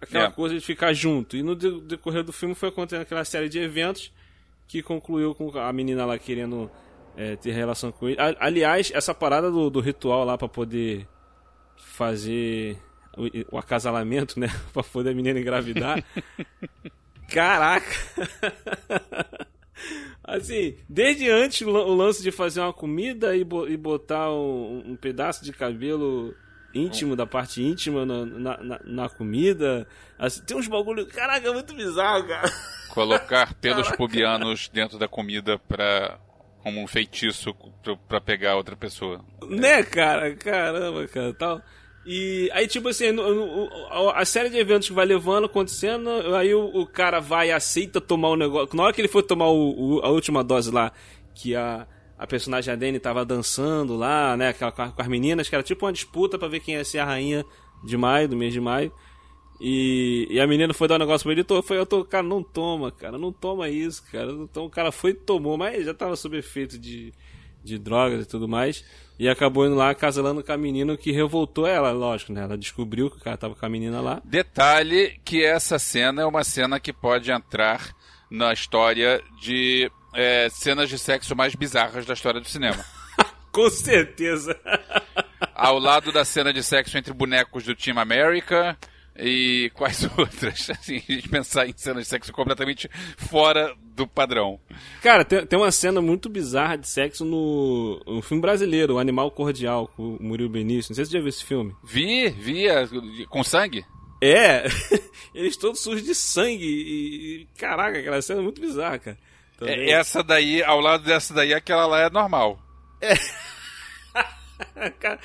Aquela 0.02 0.26
é. 0.26 0.30
coisa 0.32 0.56
de 0.56 0.60
ficar 0.60 0.92
junto. 0.94 1.36
E 1.36 1.44
no 1.44 1.54
decorrer 1.54 2.24
do 2.24 2.32
filme 2.32 2.56
foi 2.56 2.70
acontecendo 2.70 3.02
aquela 3.02 3.24
série 3.24 3.48
de 3.48 3.60
eventos 3.60 4.12
que 4.66 4.82
concluiu 4.82 5.32
com 5.32 5.56
a 5.56 5.72
menina 5.72 6.04
lá 6.04 6.18
querendo 6.18 6.68
é, 7.16 7.36
ter 7.36 7.52
relação 7.52 7.92
com 7.92 8.08
ele. 8.08 8.16
Aliás, 8.40 8.90
essa 8.92 9.14
parada 9.14 9.48
do, 9.48 9.70
do 9.70 9.78
ritual 9.78 10.24
lá 10.24 10.36
para 10.36 10.48
poder 10.48 11.06
fazer 11.76 12.78
o, 13.16 13.56
o 13.56 13.58
acasalamento, 13.58 14.38
né? 14.38 14.48
pra 14.72 14.82
poder 14.82 15.10
a 15.10 15.14
menina 15.14 15.38
engravidar. 15.38 16.02
Caraca! 17.28 17.86
assim, 20.22 20.76
desde 20.88 21.30
antes 21.30 21.60
o 21.62 21.94
lance 21.94 22.22
de 22.22 22.30
fazer 22.30 22.60
uma 22.60 22.72
comida 22.72 23.36
e, 23.36 23.44
botar 23.44 24.30
um, 24.30 24.82
um 24.86 24.96
pedaço 24.96 25.44
de 25.44 25.52
cabelo 25.52 26.34
íntimo, 26.74 27.16
da 27.16 27.26
parte 27.26 27.62
íntima 27.62 28.04
na, 28.04 28.24
na, 28.26 28.80
na 28.84 29.08
comida. 29.08 29.86
Assim, 30.18 30.42
tem 30.44 30.56
uns 30.56 30.68
bagulho. 30.68 31.06
Caraca, 31.06 31.48
é 31.48 31.52
muito 31.52 31.74
bizarro, 31.74 32.26
cara. 32.26 32.52
Colocar 32.90 33.54
pelos 33.60 33.82
Caraca. 33.84 33.96
pubianos 33.96 34.68
dentro 34.68 34.98
da 34.98 35.08
comida 35.08 35.58
pra 35.58 36.18
como 36.66 36.82
um 36.82 36.86
feitiço 36.88 37.54
para 38.08 38.20
pegar 38.20 38.56
outra 38.56 38.74
pessoa. 38.74 39.24
Né, 39.48 39.84
cara? 39.84 40.34
Caramba, 40.34 41.06
cara, 41.06 41.32
tal. 41.32 41.62
E 42.04 42.50
aí, 42.52 42.66
tipo 42.66 42.88
assim, 42.88 43.04
a 44.12 44.24
série 44.24 44.50
de 44.50 44.58
eventos 44.58 44.88
que 44.88 44.94
vai 44.94 45.06
levando, 45.06 45.44
acontecendo, 45.44 46.10
aí 46.34 46.52
o, 46.52 46.64
o, 46.64 46.84
cara 46.84 47.20
vai 47.20 47.52
aceita 47.52 48.00
tomar 48.00 48.30
o 48.30 48.36
negócio. 48.36 48.76
Na 48.76 48.82
hora 48.82 48.92
que 48.92 49.00
ele 49.00 49.06
for 49.06 49.22
tomar 49.22 49.46
o, 49.46 49.98
o, 49.98 50.00
a 50.04 50.08
última 50.08 50.42
dose 50.42 50.72
lá, 50.72 50.90
que 51.36 51.54
a, 51.54 51.86
a 52.18 52.26
personagem 52.26 52.74
a 52.74 52.76
Dani 52.76 52.98
tava 52.98 53.24
dançando 53.24 53.94
lá, 53.94 54.36
né, 54.36 54.52
com, 54.52 54.68
com 54.72 55.02
as 55.02 55.08
meninas, 55.08 55.48
que 55.48 55.54
era 55.54 55.62
tipo 55.62 55.86
uma 55.86 55.92
disputa 55.92 56.36
para 56.36 56.48
ver 56.48 56.58
quem 56.58 56.74
ia 56.74 56.84
ser 56.84 56.98
a 56.98 57.04
rainha 57.04 57.44
de 57.84 57.96
maio, 57.96 58.28
do 58.28 58.36
mês 58.36 58.52
de 58.52 58.60
maio. 58.60 58.92
E, 59.60 60.26
e 60.30 60.40
a 60.40 60.46
menina 60.46 60.74
foi 60.74 60.86
dar 60.86 60.96
um 60.96 60.98
negócio 60.98 61.24
pra 61.24 61.32
ele, 61.32 61.46
e 61.48 61.62
foi, 61.62 61.78
eu 61.78 61.86
tô, 61.86 62.04
cara, 62.04 62.22
não 62.22 62.42
toma, 62.42 62.92
cara, 62.92 63.16
não 63.16 63.32
toma 63.32 63.68
isso, 63.68 64.02
cara. 64.10 64.30
Então 64.32 64.66
o 64.66 64.70
cara 64.70 64.92
foi 64.92 65.10
e 65.10 65.14
tomou, 65.14 65.56
mas 65.56 65.84
já 65.84 65.94
tava 65.94 66.16
sob 66.16 66.36
efeito 66.36 66.78
de, 66.78 67.12
de 67.64 67.78
drogas 67.78 68.24
e 68.24 68.28
tudo 68.28 68.46
mais. 68.46 68.84
E 69.18 69.28
acabou 69.28 69.66
indo 69.66 69.74
lá 69.74 69.94
casalando 69.94 70.44
com 70.44 70.52
a 70.52 70.58
menina 70.58 70.94
que 70.96 71.10
revoltou 71.10 71.66
ela, 71.66 71.90
lógico, 71.90 72.32
né? 72.32 72.42
Ela 72.42 72.58
descobriu 72.58 73.10
que 73.10 73.16
o 73.16 73.20
cara 73.20 73.36
tava 73.36 73.54
com 73.54 73.64
a 73.64 73.68
menina 73.68 74.00
lá. 74.00 74.20
Detalhe 74.22 75.18
que 75.24 75.42
essa 75.42 75.78
cena 75.78 76.20
é 76.20 76.26
uma 76.26 76.44
cena 76.44 76.78
que 76.78 76.92
pode 76.92 77.30
entrar 77.30 77.96
na 78.30 78.52
história 78.52 79.22
de 79.40 79.90
é, 80.12 80.48
cenas 80.50 80.90
de 80.90 80.98
sexo 80.98 81.34
mais 81.34 81.54
bizarras 81.54 82.04
da 82.04 82.12
história 82.12 82.40
do 82.40 82.48
cinema. 82.48 82.84
com 83.50 83.70
certeza. 83.70 84.54
Ao 85.54 85.78
lado 85.78 86.12
da 86.12 86.22
cena 86.22 86.52
de 86.52 86.62
sexo 86.62 86.98
entre 86.98 87.14
bonecos 87.14 87.64
do 87.64 87.74
Team 87.74 87.98
America 87.98 88.76
e 89.18 89.70
quais 89.74 90.04
outras? 90.16 90.70
Assim, 90.70 90.96
a 90.96 91.12
gente 91.12 91.28
pensar 91.28 91.66
em 91.66 91.74
cenas 91.76 92.04
de 92.04 92.08
sexo 92.08 92.32
completamente 92.32 92.88
fora 93.16 93.74
do 93.94 94.06
padrão. 94.06 94.60
Cara, 95.02 95.24
tem, 95.24 95.46
tem 95.46 95.58
uma 95.58 95.70
cena 95.70 96.00
muito 96.00 96.28
bizarra 96.28 96.76
de 96.76 96.88
sexo 96.88 97.24
no, 97.24 98.02
no 98.06 98.22
filme 98.22 98.40
brasileiro, 98.40 98.94
O 98.94 98.98
Animal 98.98 99.30
Cordial, 99.30 99.88
com 99.96 100.16
o 100.16 100.22
Murilo 100.22 100.50
Benício. 100.50 100.90
Não 100.90 100.96
sei 100.96 101.04
se 101.04 101.10
você 101.10 101.16
já 101.16 101.22
viu 101.22 101.28
esse 101.28 101.44
filme. 101.44 101.74
Vi, 101.84 102.28
vi. 102.30 102.66
É, 102.66 102.86
com 103.28 103.42
sangue? 103.42 103.84
É, 104.20 104.64
eles 105.34 105.56
todos 105.56 105.80
sujos 105.80 106.04
de 106.04 106.14
sangue 106.14 106.64
e, 106.64 107.46
caraca, 107.58 107.98
aquela 107.98 108.20
cena 108.22 108.40
é 108.40 108.42
muito 108.42 108.60
bizarra, 108.60 108.98
cara. 108.98 109.18
É, 109.60 109.90
essa 109.92 110.22
daí, 110.22 110.62
ao 110.62 110.80
lado 110.80 111.04
dessa 111.04 111.32
daí, 111.32 111.54
aquela 111.54 111.86
lá 111.86 112.00
é 112.02 112.10
normal. 112.10 112.58
É. 113.00 113.14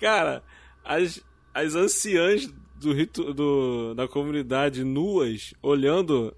cara, 0.00 0.42
as, 0.84 1.22
as 1.52 1.74
anciãs 1.74 2.48
do 2.80 2.92
rito 2.92 3.34
do, 3.34 3.94
da 3.94 4.08
comunidade 4.08 4.82
nuas, 4.82 5.54
olhando. 5.62 6.34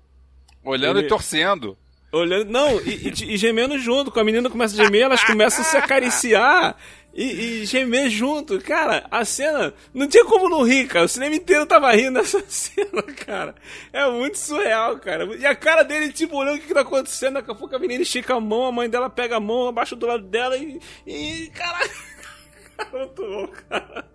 Olhando 0.64 0.98
ele, 0.98 1.06
e 1.06 1.08
torcendo. 1.08 1.78
Olhando. 2.12 2.50
Não, 2.50 2.80
e, 2.80 3.08
e, 3.08 3.34
e, 3.34 3.36
gemendo 3.36 3.78
junto. 3.78 4.10
Com 4.10 4.20
a 4.20 4.24
menina 4.24 4.50
começa 4.50 4.80
a 4.80 4.84
gemer, 4.84 5.02
elas 5.02 5.24
começam 5.24 5.62
a 5.62 5.64
se 5.64 5.76
acariciar. 5.76 6.76
E, 7.14 7.24
e, 7.62 7.64
gemer 7.64 8.10
junto. 8.10 8.60
Cara, 8.60 9.06
a 9.10 9.24
cena. 9.24 9.72
Não 9.94 10.08
tinha 10.08 10.24
como 10.24 10.48
não 10.48 10.62
rir, 10.62 10.88
cara. 10.88 11.04
O 11.04 11.08
cinema 11.08 11.34
inteiro 11.34 11.64
tava 11.64 11.92
rindo 11.92 12.12
nessa 12.12 12.42
cena, 12.48 13.02
cara. 13.24 13.54
É 13.92 14.08
muito 14.10 14.36
surreal, 14.36 14.98
cara. 14.98 15.24
E 15.36 15.46
a 15.46 15.54
cara 15.54 15.84
dele, 15.84 16.12
tipo, 16.12 16.36
olhando 16.36 16.56
o 16.56 16.60
que, 16.60 16.66
que 16.66 16.74
tá 16.74 16.80
acontecendo. 16.80 17.34
Daqui 17.34 17.50
a 17.50 17.54
pouco 17.54 17.74
a 17.74 17.78
menina 17.78 18.02
estica 18.02 18.34
a 18.34 18.40
mão, 18.40 18.66
a 18.66 18.72
mãe 18.72 18.90
dela 18.90 19.08
pega 19.08 19.36
a 19.36 19.40
mão 19.40 19.68
abaixo 19.68 19.94
do 19.94 20.06
lado 20.06 20.24
dela 20.24 20.56
e. 20.56 20.80
E. 21.06 21.50
Caraca. 21.54 22.12
Muito 22.92 23.22
bom, 23.22 23.48
cara. 23.68 24.11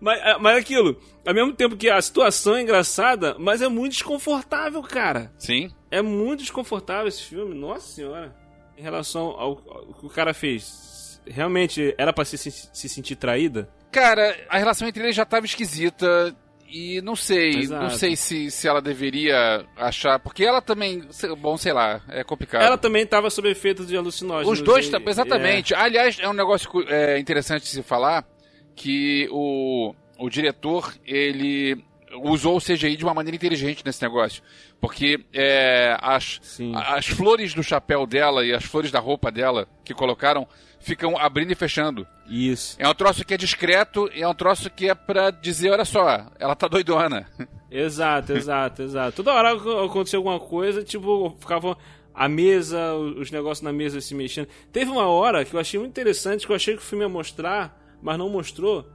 Mas, 0.00 0.20
é, 0.20 0.38
mas 0.38 0.56
aquilo, 0.58 1.00
ao 1.26 1.34
mesmo 1.34 1.52
tempo 1.52 1.76
que 1.76 1.88
a 1.88 2.00
situação 2.00 2.56
é 2.56 2.62
engraçada, 2.62 3.36
mas 3.38 3.62
é 3.62 3.68
muito 3.68 3.92
desconfortável, 3.92 4.82
cara. 4.82 5.32
Sim. 5.38 5.70
É 5.90 6.02
muito 6.02 6.40
desconfortável 6.40 7.08
esse 7.08 7.22
filme, 7.22 7.54
nossa 7.54 7.86
senhora. 7.86 8.34
Em 8.76 8.82
relação 8.82 9.22
ao, 9.22 9.62
ao 9.68 9.94
que 9.94 10.06
o 10.06 10.08
cara 10.08 10.32
fez, 10.34 11.20
realmente 11.26 11.94
era 11.98 12.12
para 12.12 12.24
se, 12.24 12.38
se, 12.38 12.50
se 12.50 12.88
sentir 12.88 13.16
traída? 13.16 13.68
Cara, 13.90 14.36
a 14.48 14.58
relação 14.58 14.88
entre 14.88 15.02
eles 15.02 15.14
já 15.14 15.24
tava 15.24 15.46
esquisita. 15.46 16.34
E 16.74 17.02
não 17.02 17.14
sei, 17.14 17.50
Exato. 17.50 17.82
não 17.82 17.90
sei 17.90 18.16
se, 18.16 18.50
se 18.50 18.66
ela 18.66 18.80
deveria 18.80 19.66
achar. 19.76 20.18
Porque 20.18 20.42
ela 20.42 20.62
também. 20.62 21.06
Bom, 21.38 21.58
sei 21.58 21.74
lá, 21.74 22.00
é 22.08 22.24
complicado. 22.24 22.62
Ela 22.62 22.78
também 22.78 23.02
estava 23.02 23.28
sob 23.28 23.50
efeito 23.50 23.84
de 23.84 23.94
alucinógenos. 23.94 24.58
Os 24.58 24.64
dois, 24.64 24.88
e, 24.88 25.10
exatamente. 25.10 25.74
É. 25.74 25.76
Aliás, 25.76 26.18
é 26.18 26.26
um 26.26 26.32
negócio 26.32 26.70
é, 26.88 27.18
interessante 27.18 27.64
de 27.64 27.68
se 27.68 27.82
falar 27.82 28.26
que 28.74 29.28
o 29.30 29.94
o 30.22 30.30
diretor, 30.30 30.94
ele 31.04 31.82
usou 32.22 32.56
o 32.56 32.60
CGI 32.60 32.96
de 32.96 33.04
uma 33.04 33.14
maneira 33.14 33.34
inteligente 33.34 33.84
nesse 33.84 34.00
negócio. 34.02 34.40
Porque 34.80 35.18
é, 35.32 35.96
as, 36.00 36.40
as 36.86 37.06
flores 37.08 37.54
do 37.54 37.62
chapéu 37.62 38.06
dela 38.06 38.44
e 38.44 38.52
as 38.52 38.64
flores 38.64 38.92
da 38.92 39.00
roupa 39.00 39.32
dela 39.32 39.66
que 39.84 39.92
colocaram 39.92 40.46
ficam 40.78 41.16
abrindo 41.18 41.50
e 41.50 41.56
fechando. 41.56 42.06
Isso. 42.28 42.76
É 42.78 42.88
um 42.88 42.94
troço 42.94 43.24
que 43.24 43.34
é 43.34 43.36
discreto 43.36 44.08
e 44.14 44.22
é 44.22 44.28
um 44.28 44.34
troço 44.34 44.70
que 44.70 44.88
é 44.88 44.94
pra 44.94 45.30
dizer, 45.30 45.70
olha 45.70 45.84
só, 45.84 46.26
ela 46.38 46.54
tá 46.54 46.68
doidona. 46.68 47.26
Exato, 47.74 48.34
exato, 48.34 48.82
exato. 48.82 49.16
Toda 49.16 49.32
hora 49.32 49.52
acontecia 49.86 50.18
alguma 50.18 50.38
coisa, 50.38 50.84
tipo, 50.84 51.34
ficava 51.40 51.74
a 52.12 52.28
mesa, 52.28 52.94
os 52.94 53.30
negócios 53.30 53.62
na 53.62 53.72
mesa 53.72 53.98
se 53.98 54.14
mexendo. 54.14 54.46
Teve 54.70 54.90
uma 54.90 55.06
hora 55.06 55.42
que 55.42 55.54
eu 55.56 55.58
achei 55.58 55.80
muito 55.80 55.92
interessante, 55.92 56.44
que 56.44 56.52
eu 56.52 56.56
achei 56.56 56.76
que 56.76 56.82
o 56.82 56.84
filme 56.84 57.02
ia 57.02 57.08
mostrar, 57.08 57.81
mas 58.02 58.18
não 58.18 58.28
mostrou. 58.28 58.86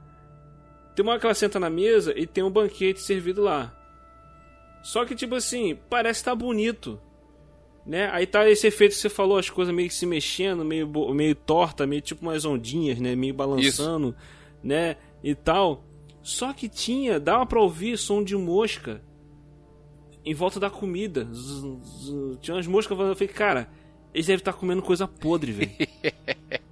Tem 0.94 1.02
uma 1.02 1.12
hora 1.12 1.20
que 1.20 1.26
ela 1.26 1.34
senta 1.34 1.58
na 1.58 1.70
mesa 1.70 2.12
e 2.16 2.26
tem 2.26 2.44
um 2.44 2.50
banquete 2.50 3.00
servido 3.00 3.42
lá. 3.42 3.74
Só 4.82 5.04
que, 5.04 5.14
tipo 5.14 5.34
assim, 5.34 5.76
parece 5.88 6.20
estar 6.20 6.32
tá 6.32 6.36
bonito. 6.36 7.00
Né? 7.86 8.10
Aí 8.12 8.26
tá 8.26 8.48
esse 8.48 8.66
efeito 8.66 8.94
que 8.94 9.00
você 9.00 9.08
falou, 9.08 9.38
as 9.38 9.48
coisas 9.48 9.74
meio 9.74 9.88
que 9.88 9.94
se 9.94 10.04
mexendo, 10.04 10.64
meio, 10.64 10.86
meio 11.14 11.34
torta, 11.34 11.86
meio 11.86 12.02
tipo 12.02 12.22
umas 12.22 12.44
ondinhas, 12.44 12.98
né? 12.98 13.16
Meio 13.16 13.32
balançando, 13.32 14.08
Isso. 14.08 14.16
né? 14.62 14.96
E 15.24 15.34
tal. 15.34 15.84
Só 16.22 16.52
que 16.52 16.68
tinha, 16.68 17.18
dava 17.18 17.46
pra 17.46 17.60
ouvir 17.60 17.96
som 17.96 18.22
de 18.22 18.36
mosca 18.36 19.00
em 20.24 20.34
volta 20.34 20.60
da 20.60 20.68
comida. 20.68 21.26
Tinha 22.42 22.56
umas 22.56 22.66
moscas 22.66 22.94
falando, 22.94 23.12
eu 23.12 23.16
falei, 23.16 23.32
cara, 23.32 23.70
eles 24.12 24.26
devem 24.26 24.40
estar 24.40 24.52
comendo 24.52 24.82
coisa 24.82 25.08
podre, 25.08 25.52
velho. 25.52 25.70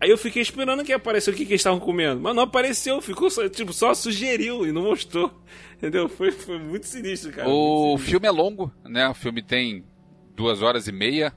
Aí 0.00 0.10
eu 0.10 0.18
fiquei 0.18 0.40
esperando 0.40 0.84
que 0.84 0.92
aparecesse 0.92 1.30
o 1.30 1.34
que, 1.34 1.44
que 1.44 1.52
eles 1.52 1.60
estavam 1.60 1.80
comendo. 1.80 2.20
Mas 2.20 2.34
não 2.34 2.44
apareceu, 2.44 3.00
ficou 3.00 3.28
só, 3.28 3.48
tipo, 3.48 3.72
só 3.72 3.92
sugeriu 3.94 4.66
e 4.66 4.70
não 4.70 4.82
mostrou. 4.82 5.32
Entendeu? 5.76 6.08
Foi, 6.08 6.30
foi 6.30 6.58
muito 6.58 6.86
sinistro, 6.86 7.32
cara. 7.32 7.48
O 7.48 7.88
sinistro. 7.96 8.10
filme 8.10 8.26
é 8.28 8.30
longo, 8.30 8.72
né? 8.84 9.08
O 9.08 9.14
filme 9.14 9.42
tem 9.42 9.84
duas 10.36 10.62
horas 10.62 10.86
e 10.86 10.92
meia. 10.92 11.32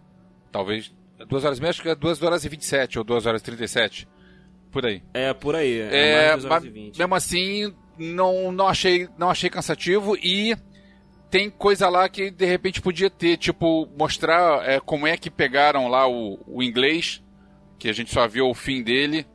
Talvez. 0.51 0.93
Duas 1.27 1.43
horas 1.43 1.57
e 1.57 1.61
meia, 1.61 1.69
acho 1.71 1.81
que 1.81 1.89
é 1.89 1.95
duas 1.95 2.21
horas 2.21 2.45
e 2.45 2.49
vinte 2.49 2.61
e 2.61 2.65
sete 2.65 2.99
ou 2.99 3.03
duas 3.03 3.25
horas 3.25 3.41
e 3.41 3.43
trinta 3.43 3.63
e 3.63 3.67
sete. 3.67 4.07
Por 4.71 4.85
aí. 4.85 5.03
É, 5.13 5.33
por 5.33 5.55
aí. 5.55 5.79
É, 5.79 6.27
é 6.27 6.37
mas, 6.37 6.63
mesmo 6.63 7.15
assim, 7.15 7.73
não, 7.97 8.51
não, 8.51 8.67
achei, 8.67 9.07
não 9.17 9.29
achei 9.29 9.49
cansativo 9.49 10.15
e 10.15 10.55
tem 11.29 11.49
coisa 11.49 11.89
lá 11.89 12.07
que 12.09 12.31
de 12.31 12.45
repente 12.45 12.81
podia 12.81 13.09
ter, 13.09 13.37
tipo, 13.37 13.87
mostrar 13.97 14.67
é, 14.67 14.79
como 14.79 15.07
é 15.07 15.17
que 15.17 15.29
pegaram 15.29 15.87
lá 15.87 16.07
o, 16.07 16.39
o 16.47 16.63
inglês, 16.63 17.23
que 17.81 17.89
a 17.89 17.93
gente 17.93 18.13
só 18.13 18.27
viu 18.27 18.47
o 18.47 18.53
fim 18.53 18.83
dele. 18.83 19.25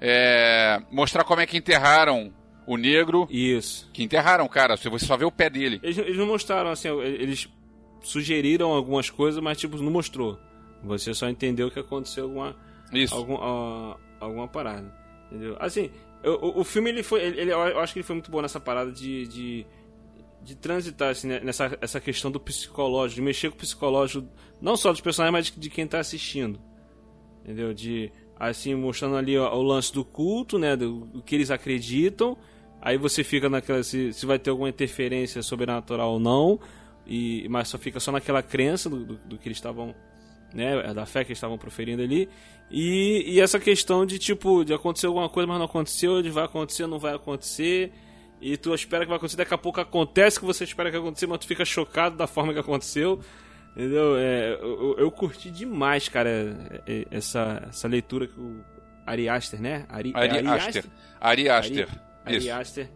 É, 0.00 0.80
mostrar 0.88 1.24
como 1.24 1.40
é 1.40 1.46
que 1.46 1.56
enterraram 1.56 2.32
o 2.64 2.76
negro. 2.76 3.26
Isso. 3.28 3.90
Que 3.92 4.04
enterraram, 4.04 4.46
cara, 4.46 4.76
você 4.76 4.88
só 5.00 5.16
vê 5.16 5.24
o 5.24 5.32
pé 5.32 5.50
dele. 5.50 5.80
Eles, 5.82 5.98
eles 5.98 6.16
não 6.16 6.26
mostraram, 6.26 6.70
assim, 6.70 6.88
eles 7.00 7.48
sugeriram 8.00 8.70
algumas 8.70 9.10
coisas, 9.10 9.42
mas 9.42 9.58
tipo, 9.58 9.76
não 9.78 9.90
mostrou. 9.90 10.38
Você 10.84 11.12
só 11.12 11.28
entendeu 11.28 11.72
que 11.72 11.80
aconteceu 11.80 12.24
alguma. 12.24 12.56
Isso. 12.92 13.16
Algum, 13.16 13.34
uh, 13.34 13.96
alguma 14.20 14.46
parada. 14.46 14.94
Entendeu? 15.26 15.56
Assim, 15.58 15.90
o, 16.24 16.60
o 16.60 16.64
filme 16.64 16.90
ele 16.90 17.02
foi. 17.02 17.20
Ele, 17.20 17.40
ele, 17.40 17.52
eu 17.52 17.80
acho 17.80 17.92
que 17.92 17.98
ele 17.98 18.06
foi 18.06 18.14
muito 18.14 18.30
bom 18.30 18.40
nessa 18.40 18.60
parada 18.60 18.92
de, 18.92 19.26
de 19.26 19.66
de 20.40 20.56
transitar 20.56 21.10
assim, 21.10 21.28
né, 21.28 21.40
nessa 21.40 21.78
essa 21.80 22.00
questão 22.00 22.28
do 22.28 22.40
psicológico, 22.40 23.16
de 23.16 23.22
mexer 23.22 23.48
com 23.48 23.54
o 23.54 23.58
psicológico, 23.58 24.26
não 24.60 24.76
só 24.76 24.90
dos 24.90 25.00
personagens, 25.00 25.32
mas 25.32 25.46
de, 25.46 25.60
de 25.60 25.70
quem 25.70 25.84
está 25.84 26.00
assistindo. 26.00 26.60
Entendeu? 27.42 27.74
De 27.74 28.10
assim 28.38 28.74
mostrando 28.74 29.16
ali 29.16 29.38
ó, 29.38 29.54
o 29.54 29.62
lance 29.62 29.92
do 29.92 30.04
culto, 30.04 30.58
né, 30.58 30.76
do, 30.76 31.00
do, 31.06 31.22
que 31.22 31.34
eles 31.34 31.50
acreditam. 31.50 32.36
Aí 32.80 32.96
você 32.96 33.22
fica 33.22 33.48
naquela 33.48 33.82
se, 33.82 34.12
se 34.12 34.26
vai 34.26 34.38
ter 34.38 34.50
alguma 34.50 34.68
interferência 34.68 35.42
sobrenatural 35.42 36.14
ou 36.14 36.20
não, 36.20 36.58
e 37.06 37.46
mas 37.48 37.68
só 37.68 37.78
fica 37.78 38.00
só 38.00 38.10
naquela 38.10 38.42
crença 38.42 38.90
do, 38.90 39.04
do, 39.04 39.16
do 39.18 39.38
que 39.38 39.48
eles 39.48 39.58
estavam, 39.58 39.94
né, 40.52 40.92
da 40.92 41.06
fé 41.06 41.22
que 41.22 41.30
eles 41.30 41.38
estavam 41.38 41.56
proferindo 41.56 42.02
ali. 42.02 42.28
E, 42.70 43.24
e 43.26 43.40
essa 43.40 43.60
questão 43.60 44.04
de 44.04 44.18
tipo 44.18 44.64
de 44.64 44.74
acontecer 44.74 45.06
alguma 45.06 45.28
coisa, 45.28 45.46
mas 45.46 45.58
não 45.58 45.66
aconteceu, 45.66 46.22
de 46.22 46.30
vai 46.30 46.44
acontecer, 46.44 46.86
não 46.86 46.98
vai 46.98 47.14
acontecer 47.14 47.92
e 48.42 48.56
tu 48.56 48.74
espera 48.74 49.04
que 49.04 49.08
vai 49.08 49.18
acontecer, 49.18 49.36
daqui 49.36 49.54
a 49.54 49.58
pouco 49.58 49.80
acontece 49.80 50.38
o 50.38 50.40
que 50.40 50.46
você 50.46 50.64
espera 50.64 50.90
que 50.90 50.96
aconteça, 50.96 51.28
mas 51.28 51.38
tu 51.38 51.46
fica 51.46 51.64
chocado 51.64 52.16
da 52.16 52.26
forma 52.26 52.52
que 52.52 52.58
aconteceu. 52.58 53.20
Entendeu? 53.76 54.16
É, 54.16 54.52
eu, 54.60 54.96
eu, 54.98 55.10
curti 55.10 55.50
demais, 55.50 56.08
cara, 56.08 56.28
é, 56.86 56.92
é, 56.92 57.06
essa, 57.10 57.66
essa 57.68 57.88
leitura 57.88 58.26
que 58.26 58.38
o 58.38 58.62
Ari 59.06 59.28
Aster, 59.28 59.60
né? 59.60 59.86
Ari, 59.88 60.12
Ari, 60.14 60.38
Ari 60.38 60.46
Aster. 60.46 60.68
Aster. 60.68 60.84
Ari 61.20 61.48
Aster. 61.48 61.88
Ari, 62.24 62.36
Ari 62.36 62.50
Aster 62.50 62.88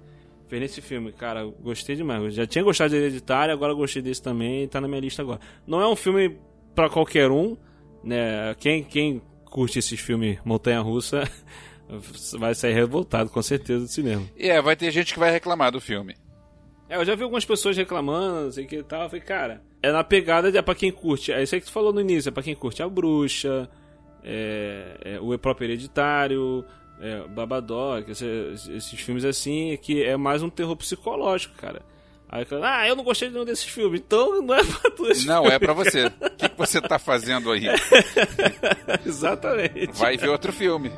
fez 0.48 0.60
nesse 0.62 0.80
filme, 0.80 1.12
cara. 1.12 1.44
Gostei 1.44 1.96
demais. 1.96 2.22
Eu 2.22 2.30
já 2.30 2.46
tinha 2.46 2.64
gostado 2.64 2.90
de 2.90 2.96
Hereditário, 2.96 3.52
agora 3.52 3.74
gostei 3.74 4.02
desse 4.02 4.22
também, 4.22 4.66
tá 4.68 4.80
na 4.80 4.88
minha 4.88 5.00
lista 5.00 5.22
agora. 5.22 5.40
Não 5.66 5.80
é 5.80 5.88
um 5.88 5.96
filme 5.96 6.38
para 6.74 6.88
qualquer 6.88 7.30
um, 7.30 7.56
né? 8.02 8.54
Quem, 8.58 8.82
quem 8.82 9.22
curte 9.44 9.78
esses 9.78 9.98
filmes 9.98 10.38
montanha-russa 10.44 11.28
vai 12.38 12.54
sair 12.54 12.74
revoltado, 12.74 13.30
com 13.30 13.42
certeza, 13.42 13.80
do 13.80 13.88
cinema. 13.88 14.26
É, 14.38 14.60
vai 14.60 14.76
ter 14.76 14.90
gente 14.90 15.12
que 15.12 15.18
vai 15.18 15.30
reclamar 15.30 15.72
do 15.72 15.80
filme. 15.80 16.14
É, 16.88 16.96
eu 16.96 17.04
já 17.04 17.14
vi 17.14 17.22
algumas 17.22 17.44
pessoas 17.44 17.76
reclamando, 17.76 18.44
não 18.44 18.52
sei 18.52 18.64
o 18.64 18.68
que 18.68 18.76
e 18.76 18.82
tal. 18.82 19.02
Eu 19.02 19.08
falei, 19.08 19.24
cara, 19.24 19.62
é 19.82 19.90
na 19.90 20.04
pegada, 20.04 20.48
é 20.56 20.62
pra 20.62 20.74
quem 20.74 20.92
curte. 20.92 21.32
É 21.32 21.42
isso 21.42 21.54
aí 21.54 21.60
que 21.60 21.66
tu 21.66 21.72
falou 21.72 21.92
no 21.92 22.00
início, 22.00 22.28
é 22.28 22.32
pra 22.32 22.42
quem 22.42 22.54
curte 22.54 22.82
a 22.82 22.88
bruxa, 22.88 23.68
é, 24.22 24.96
é 25.04 25.20
o 25.20 25.36
próprio 25.38 25.66
hereditário, 25.66 26.64
é, 27.00 27.26
Babadook, 27.28 28.10
esses, 28.10 28.68
esses, 28.68 29.00
filmes 29.00 29.24
assim, 29.24 29.76
que 29.82 30.02
é 30.02 30.16
mais 30.16 30.42
um 30.42 30.50
terror 30.50 30.76
psicológico, 30.76 31.54
cara. 31.56 31.82
Aí 32.28 32.44
ah, 32.62 32.88
eu 32.88 32.96
não 32.96 33.04
gostei 33.04 33.28
de 33.28 33.34
nenhum 33.34 33.46
desses 33.46 33.66
filmes, 33.66 34.00
então 34.00 34.42
não 34.42 34.54
é 34.54 34.64
pra 34.64 34.90
tu 34.90 35.04
Não, 35.26 35.46
é 35.46 35.58
pra 35.58 35.72
você. 35.72 36.06
O 36.20 36.36
que, 36.36 36.48
que 36.50 36.58
você 36.58 36.82
tá 36.82 36.98
fazendo 36.98 37.50
aí? 37.50 37.64
Exatamente. 39.06 39.92
Vai 39.92 40.18
ver 40.18 40.28
outro 40.28 40.52
filme. 40.52 40.92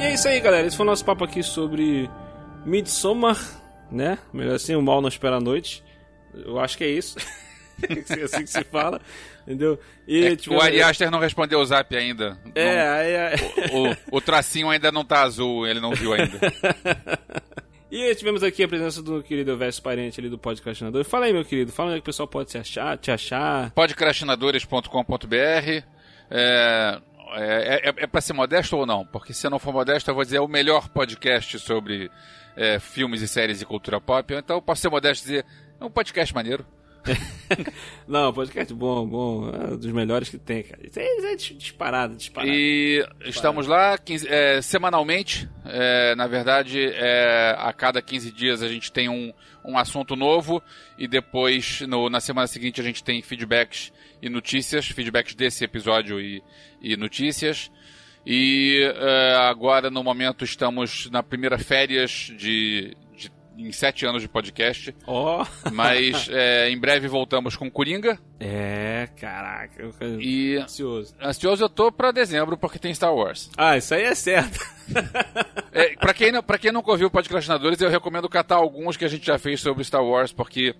E 0.00 0.02
é 0.02 0.14
isso 0.14 0.26
aí, 0.26 0.40
galera. 0.40 0.66
Esse 0.66 0.78
foi 0.78 0.86
o 0.86 0.88
nosso 0.88 1.04
papo 1.04 1.24
aqui 1.24 1.42
sobre 1.42 2.08
Midsommar, 2.64 3.36
né? 3.92 4.16
Melhor 4.32 4.54
assim, 4.54 4.74
o 4.74 4.80
mal 4.80 5.02
não 5.02 5.10
espera 5.10 5.36
a 5.36 5.40
noite. 5.40 5.84
Eu 6.32 6.58
acho 6.58 6.78
que 6.78 6.84
é 6.84 6.88
isso. 6.88 7.18
é 7.84 8.22
assim 8.22 8.44
que 8.44 8.46
se 8.46 8.64
fala, 8.64 8.98
entendeu? 9.42 9.78
E, 10.08 10.24
é, 10.24 10.36
tipo, 10.36 10.54
o 10.54 10.60
Ari 10.60 10.82
Aster 10.82 11.10
não 11.10 11.18
respondeu 11.18 11.60
o 11.60 11.64
zap 11.66 11.94
ainda. 11.94 12.38
É, 12.54 12.82
não, 12.82 12.92
aí, 12.94 13.16
aí... 13.16 13.34
O, 13.72 13.90
o, 13.90 13.96
o, 14.16 14.20
tracinho 14.22 14.70
ainda 14.70 14.90
não 14.90 15.04
tá 15.04 15.20
azul, 15.20 15.66
ele 15.66 15.80
não 15.80 15.92
viu 15.92 16.14
ainda. 16.14 16.40
e 17.92 18.14
tivemos 18.14 18.42
aqui 18.42 18.64
a 18.64 18.68
presença 18.68 19.02
do 19.02 19.22
querido 19.22 19.54
Verso 19.58 19.82
Parente 19.82 20.18
ali 20.18 20.30
do 20.30 20.38
Podcastinador. 20.38 21.04
Fala 21.04 21.26
aí, 21.26 21.32
meu 21.34 21.44
querido, 21.44 21.72
fala 21.72 21.90
é 21.90 21.96
que 21.96 22.00
o 22.00 22.04
pessoal 22.04 22.26
pode 22.26 22.48
te 22.48 22.56
achar. 22.56 22.96
Te 22.96 23.10
achar. 23.10 23.70
Podcastinadores.com.br 23.72 25.84
é, 26.30 27.00
é, 27.34 27.88
é, 27.88 27.94
é 27.96 28.06
para 28.06 28.20
ser 28.20 28.32
modesto 28.32 28.76
ou 28.76 28.86
não? 28.86 29.04
Porque 29.06 29.32
se 29.32 29.46
eu 29.46 29.50
não 29.50 29.58
for 29.58 29.72
modesto, 29.72 30.10
eu 30.10 30.14
vou 30.14 30.24
dizer 30.24 30.36
é 30.36 30.40
o 30.40 30.48
melhor 30.48 30.88
podcast 30.88 31.58
sobre 31.58 32.10
é, 32.56 32.78
filmes 32.78 33.22
e 33.22 33.28
séries 33.28 33.60
e 33.60 33.66
cultura 33.66 34.00
pop. 34.00 34.34
Então 34.34 34.60
posso 34.60 34.82
ser 34.82 34.88
modesto 34.88 35.24
e 35.24 35.28
dizer 35.28 35.46
é 35.80 35.84
um 35.84 35.90
podcast 35.90 36.34
maneiro. 36.34 36.66
não, 38.06 38.32
podcast 38.32 38.72
bom, 38.74 39.06
bom. 39.06 39.50
É 39.50 39.72
um 39.72 39.76
dos 39.76 39.92
melhores 39.92 40.28
que 40.28 40.38
tem, 40.38 40.62
cara. 40.62 40.80
Isso 40.86 40.98
é, 40.98 41.32
é 41.32 41.36
disparado, 41.36 42.16
disparado. 42.16 42.52
E 42.52 42.98
disparado. 42.98 43.30
estamos 43.30 43.66
lá 43.66 43.98
é, 44.28 44.62
semanalmente. 44.62 45.48
É, 45.64 46.14
na 46.14 46.26
verdade, 46.26 46.80
é, 46.80 47.54
a 47.58 47.72
cada 47.72 48.02
15 48.02 48.32
dias 48.32 48.62
a 48.62 48.68
gente 48.68 48.92
tem 48.92 49.08
um, 49.08 49.32
um 49.64 49.78
assunto 49.78 50.14
novo. 50.14 50.62
E 50.98 51.08
depois, 51.08 51.80
no, 51.82 52.08
na 52.10 52.20
semana 52.20 52.46
seguinte, 52.46 52.80
a 52.80 52.84
gente 52.84 53.02
tem 53.02 53.22
feedbacks 53.22 53.92
e 54.20 54.28
notícias. 54.28 54.86
Feedbacks 54.86 55.34
desse 55.34 55.64
episódio 55.64 56.20
e, 56.20 56.42
e 56.80 56.96
notícias. 56.96 57.70
E 58.24 58.80
uh, 58.84 59.38
agora, 59.48 59.90
no 59.90 60.04
momento, 60.04 60.44
estamos 60.44 61.08
na 61.10 61.22
primeira 61.22 61.58
férias 61.58 62.30
de 62.36 62.94
em 63.60 63.72
sete 63.72 64.06
anos 64.06 64.22
de 64.22 64.28
podcast. 64.28 64.94
Ó! 65.06 65.42
Oh. 65.42 65.70
Mas 65.72 66.28
é, 66.30 66.70
em 66.70 66.78
breve 66.78 67.06
voltamos 67.08 67.56
com 67.56 67.70
Coringa. 67.70 68.18
É, 68.38 69.08
caraca. 69.16 69.82
Eu 69.82 70.20
e 70.20 70.56
ansioso. 70.56 71.14
Ansioso 71.20 71.64
eu 71.64 71.68
tô 71.68 71.92
pra 71.92 72.10
dezembro 72.10 72.56
porque 72.56 72.78
tem 72.78 72.94
Star 72.94 73.14
Wars. 73.14 73.50
Ah, 73.56 73.76
isso 73.76 73.94
aí 73.94 74.04
é 74.04 74.14
certo. 74.14 74.58
é, 75.72 75.94
pra, 75.96 76.14
quem 76.14 76.32
não, 76.32 76.42
pra 76.42 76.58
quem 76.58 76.72
nunca 76.72 76.90
ouviu 76.90 77.08
o 77.08 77.10
Podcastinadores, 77.10 77.80
eu 77.80 77.90
recomendo 77.90 78.28
catar 78.28 78.56
alguns 78.56 78.96
que 78.96 79.04
a 79.04 79.08
gente 79.08 79.26
já 79.26 79.38
fez 79.38 79.60
sobre 79.60 79.84
Star 79.84 80.04
Wars, 80.04 80.32
porque 80.32 80.74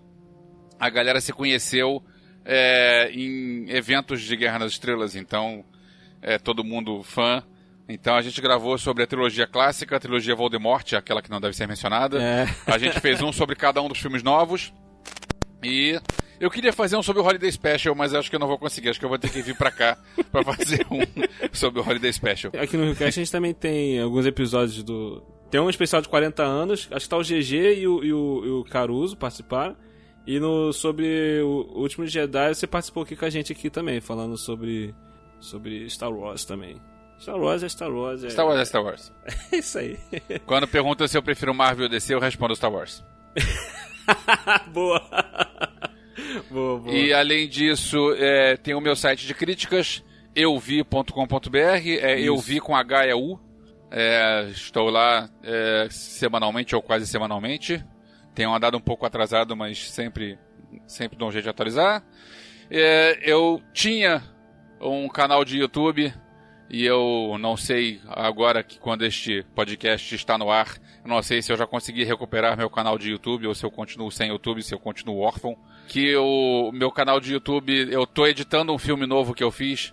a 0.78 0.88
galera 0.88 1.20
se 1.20 1.32
conheceu 1.32 2.02
é, 2.44 3.10
em 3.12 3.70
eventos 3.70 4.22
de 4.22 4.34
Guerra 4.36 4.60
nas 4.60 4.72
Estrelas, 4.72 5.14
então 5.14 5.64
é 6.22 6.38
todo 6.38 6.64
mundo 6.64 7.02
fã. 7.02 7.42
Então 7.92 8.14
a 8.14 8.22
gente 8.22 8.40
gravou 8.40 8.78
sobre 8.78 9.02
a 9.02 9.06
trilogia 9.06 9.46
clássica, 9.46 9.96
a 9.96 10.00
trilogia 10.00 10.34
Voldemort, 10.34 10.92
aquela 10.94 11.20
que 11.20 11.30
não 11.30 11.40
deve 11.40 11.56
ser 11.56 11.66
mencionada. 11.66 12.22
É. 12.22 12.46
A 12.66 12.78
gente 12.78 13.00
fez 13.00 13.20
um 13.20 13.32
sobre 13.32 13.56
cada 13.56 13.82
um 13.82 13.88
dos 13.88 13.98
filmes 13.98 14.22
novos. 14.22 14.72
E 15.62 16.00
eu 16.38 16.50
queria 16.50 16.72
fazer 16.72 16.96
um 16.96 17.02
sobre 17.02 17.20
o 17.20 17.24
Holiday 17.24 17.50
Special, 17.50 17.94
mas 17.94 18.14
acho 18.14 18.30
que 18.30 18.36
eu 18.36 18.40
não 18.40 18.46
vou 18.46 18.58
conseguir. 18.58 18.90
Acho 18.90 18.98
que 18.98 19.04
eu 19.04 19.08
vou 19.08 19.18
ter 19.18 19.28
que 19.28 19.42
vir 19.42 19.56
pra 19.56 19.70
cá 19.70 19.98
pra 20.30 20.42
fazer 20.44 20.86
um 20.90 21.00
sobre 21.52 21.80
o 21.80 21.86
Holiday 21.86 22.12
Special. 22.12 22.52
Aqui 22.56 22.76
no 22.76 22.84
Request 22.84 23.20
a 23.20 23.22
gente 23.22 23.32
também 23.32 23.52
tem 23.52 24.00
alguns 24.00 24.24
episódios 24.24 24.82
do. 24.82 25.22
Tem 25.50 25.60
um 25.60 25.68
especial 25.68 26.00
de 26.00 26.08
40 26.08 26.44
anos, 26.44 26.88
acho 26.92 27.06
que 27.06 27.10
tá 27.10 27.16
o 27.16 27.22
GG 27.22 27.80
e 27.80 27.88
o, 27.88 28.04
e 28.04 28.12
o, 28.12 28.44
e 28.44 28.50
o 28.50 28.64
Caruso 28.64 29.16
participaram. 29.16 29.76
E 30.24 30.38
no, 30.38 30.72
sobre 30.72 31.40
o 31.42 31.80
Último 31.80 32.06
Jedi 32.06 32.54
você 32.54 32.66
participou 32.66 33.02
aqui 33.02 33.16
com 33.16 33.24
a 33.24 33.30
gente 33.30 33.52
aqui 33.52 33.68
também, 33.68 34.00
falando 34.00 34.38
sobre, 34.38 34.94
sobre 35.40 35.90
Star 35.90 36.12
Wars 36.12 36.44
também. 36.44 36.76
Star 37.20 37.38
Wars 37.38 37.62
é 37.62 37.68
Star 37.68 37.90
Wars. 37.92 38.24
É... 38.24 38.30
Star 38.30 38.46
Wars 38.46 38.60
é 38.60 38.64
Star 38.64 38.82
Wars. 38.82 39.12
É 39.52 39.56
isso 39.58 39.78
aí. 39.78 39.98
Quando 40.46 40.66
perguntam 40.66 41.06
se 41.06 41.18
eu 41.18 41.22
prefiro 41.22 41.54
Marvel 41.54 41.84
ou 41.84 41.90
DC, 41.90 42.14
eu 42.14 42.20
respondo 42.20 42.56
Star 42.56 42.72
Wars. 42.72 43.04
boa. 44.72 45.02
boa, 46.50 46.78
boa. 46.78 46.90
E 46.90 47.12
além 47.12 47.48
disso, 47.48 48.14
é, 48.16 48.56
tem 48.56 48.74
o 48.74 48.80
meu 48.80 48.96
site 48.96 49.26
de 49.26 49.34
críticas, 49.34 50.02
euvi.com.br, 50.34 51.58
é 51.58 52.18
Isso. 52.18 52.26
euvi 52.26 52.60
com 52.60 52.74
H 52.74 53.06
e 53.08 53.14
U. 53.14 53.38
É, 53.92 54.46
estou 54.50 54.88
lá 54.88 55.28
é, 55.42 55.88
semanalmente 55.90 56.74
ou 56.74 56.80
quase 56.80 57.06
semanalmente. 57.06 57.84
Tenho 58.34 58.54
andado 58.54 58.76
um 58.76 58.80
pouco 58.80 59.04
atrasado, 59.04 59.56
mas 59.56 59.90
sempre, 59.90 60.38
sempre 60.86 61.18
dou 61.18 61.28
um 61.28 61.32
jeito 61.32 61.44
de 61.44 61.50
atualizar. 61.50 62.02
É, 62.70 63.18
eu 63.22 63.60
tinha 63.74 64.22
um 64.80 65.08
canal 65.08 65.44
de 65.44 65.58
YouTube 65.58 66.14
e 66.70 66.86
eu 66.86 67.36
não 67.40 67.56
sei 67.56 68.00
agora 68.06 68.62
que 68.62 68.78
quando 68.78 69.04
este 69.04 69.44
podcast 69.54 70.14
está 70.14 70.38
no 70.38 70.50
ar, 70.50 70.78
não 71.04 71.20
sei 71.22 71.42
se 71.42 71.52
eu 71.52 71.56
já 71.56 71.66
consegui 71.66 72.04
recuperar 72.04 72.56
meu 72.56 72.70
canal 72.70 72.96
de 72.96 73.10
YouTube 73.10 73.46
ou 73.46 73.54
se 73.54 73.64
eu 73.64 73.70
continuo 73.70 74.10
sem 74.10 74.28
YouTube, 74.28 74.62
se 74.62 74.74
eu 74.74 74.78
continuo 74.78 75.18
órfão. 75.18 75.56
Que 75.88 76.14
o 76.16 76.70
meu 76.72 76.92
canal 76.92 77.18
de 77.18 77.32
YouTube, 77.32 77.88
eu 77.90 78.06
tô 78.06 78.26
editando 78.26 78.72
um 78.72 78.78
filme 78.78 79.06
novo 79.06 79.34
que 79.34 79.42
eu 79.42 79.50
fiz. 79.50 79.92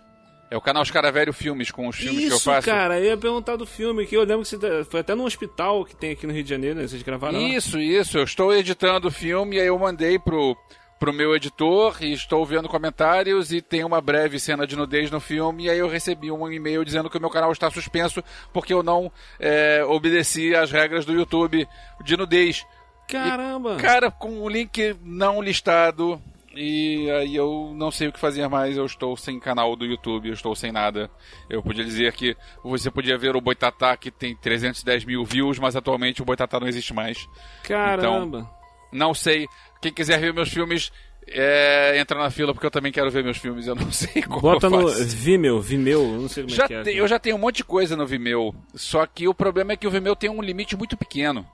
É 0.50 0.56
o 0.56 0.62
canal 0.62 0.82
Escaravelho 0.84 1.34
Filmes, 1.34 1.72
com 1.72 1.88
os 1.90 1.98
filmes 1.98 2.20
Isso, 2.20 2.28
que 2.28 2.34
eu 2.36 2.40
faço. 2.40 2.68
cara, 2.68 3.00
eu 3.00 3.06
ia 3.06 3.18
perguntar 3.18 3.58
do 3.58 3.66
filme, 3.66 4.06
que 4.06 4.16
eu 4.16 4.22
lembro 4.22 4.44
que 4.44 4.48
você 4.50 4.58
tá, 4.58 4.86
foi 4.90 5.02
até 5.02 5.14
num 5.14 5.26
hospital 5.26 5.84
que 5.84 5.94
tem 5.94 6.12
aqui 6.12 6.26
no 6.26 6.32
Rio 6.32 6.44
de 6.44 6.50
Janeiro, 6.50 6.80
né? 6.80 6.88
Vocês 6.88 7.04
gravaram 7.04 7.42
Isso, 7.42 7.78
isso. 7.80 8.18
Eu 8.18 8.24
estou 8.24 8.56
editando 8.56 9.10
o 9.10 9.12
filme 9.12 9.58
e 9.58 9.60
aí 9.60 9.68
eu 9.68 9.78
mandei 9.78 10.18
pro, 10.18 10.56
pro 11.00 11.14
meu 11.14 11.36
editor 11.36 11.98
e 12.02 12.12
estou 12.12 12.46
vendo 12.46 12.68
comentários 12.68 13.52
e 13.52 13.62
tem 13.62 13.84
uma 13.84 14.02
breve 14.02 14.40
cena 14.40 14.66
de 14.66 14.76
nudez 14.76 15.12
no 15.12 15.20
filme 15.20 15.66
e 15.66 15.70
aí 15.70 15.80
eu 15.80 15.88
recebi 15.88 16.32
um 16.32 16.52
e-mail 16.52 16.84
dizendo 16.84 17.10
que 17.10 17.18
o 17.18 17.22
meu 17.22 17.30
canal 17.30 17.52
está 17.52 17.70
suspenso 17.70 18.24
porque 18.52 18.74
eu 18.74 18.84
não 18.84 19.12
é, 19.40 19.84
obedeci 19.86 20.56
às 20.56 20.72
regras 20.72 21.06
do 21.06 21.14
YouTube 21.14 21.68
de 22.04 22.18
nudez. 22.18 22.66
Caramba! 23.08 23.76
E, 23.76 23.82
cara, 23.82 24.12
com 24.12 24.42
o 24.42 24.50
link 24.50 24.96
não 25.02 25.42
listado 25.42 26.22
e 26.60 27.10
aí 27.12 27.36
eu 27.36 27.72
não 27.76 27.92
sei 27.92 28.08
o 28.08 28.12
que 28.12 28.20
fazer 28.20 28.48
mais, 28.48 28.76
eu 28.78 28.86
estou 28.86 29.16
sem 29.16 29.40
canal 29.40 29.76
do 29.76 29.86
YouTube, 29.86 30.28
eu 30.28 30.34
estou 30.34 30.56
sem 30.56 30.72
nada. 30.72 31.10
Eu 31.48 31.62
podia 31.62 31.84
dizer 31.86 32.12
que 32.14 32.36
você 32.64 32.90
podia 32.90 33.16
ver 33.16 33.36
o 33.36 33.42
Boitatá 33.42 33.96
que 33.96 34.10
tem 34.10 34.36
310 34.36 35.06
mil 35.06 35.24
views, 35.24 35.60
mas 35.60 35.76
atualmente 35.76 36.24
o 36.24 36.26
Boitatá 36.26 36.60
não 36.60 36.68
existe 36.68 36.96
mais. 36.96 37.30
Caramba! 37.64 38.40
Então, 38.40 38.58
não 38.92 39.14
sei 39.14 39.48
quem 39.82 39.92
quiser 39.92 40.20
ver 40.20 40.34
meus 40.34 40.50
filmes, 40.50 40.92
é, 41.28 42.00
entra 42.00 42.18
na 42.18 42.30
fila 42.30 42.54
porque 42.54 42.66
eu 42.66 42.72
também 42.72 42.92
quero 42.92 43.12
ver 43.12 43.24
meus 43.24 43.38
filmes, 43.38 43.68
eu 43.68 43.76
não 43.76 43.90
sei 43.92 44.22
como 44.22 44.42
Bota 44.42 44.70
no 44.70 44.88
Vimeo, 44.88 45.60
Vimeo, 45.60 46.22
não 46.22 46.30
sei 46.30 46.44
como 46.44 46.56
já 46.56 46.64
é 46.64 46.68
que 46.68 46.74
é. 46.74 46.84
Te, 46.84 46.96
eu 46.96 47.08
já 47.08 47.20
tenho 47.20 47.36
um 47.36 47.40
monte 47.40 47.58
de 47.58 47.64
coisa 47.64 47.96
no 47.96 48.06
Vimeo, 48.06 48.56
só 48.74 49.06
que 49.06 49.28
o 49.28 49.34
problema 49.34 49.74
é 49.74 49.78
que 49.78 49.88
o 49.88 49.92
Vimeo 49.92 50.16
tem 50.16 50.30
um 50.30 50.42
limite 50.42 50.78
muito 50.78 50.96
pequeno. 50.96 51.46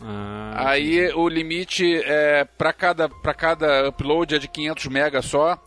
Ah, 0.00 0.70
Aí 0.70 1.10
o 1.14 1.26
limite 1.26 2.02
é 2.04 2.44
para 2.44 2.72
cada 2.72 3.08
para 3.08 3.32
cada 3.32 3.88
upload 3.88 4.34
é 4.34 4.38
de 4.38 4.46
500 4.46 4.86
MB 4.86 5.22
só 5.22 5.58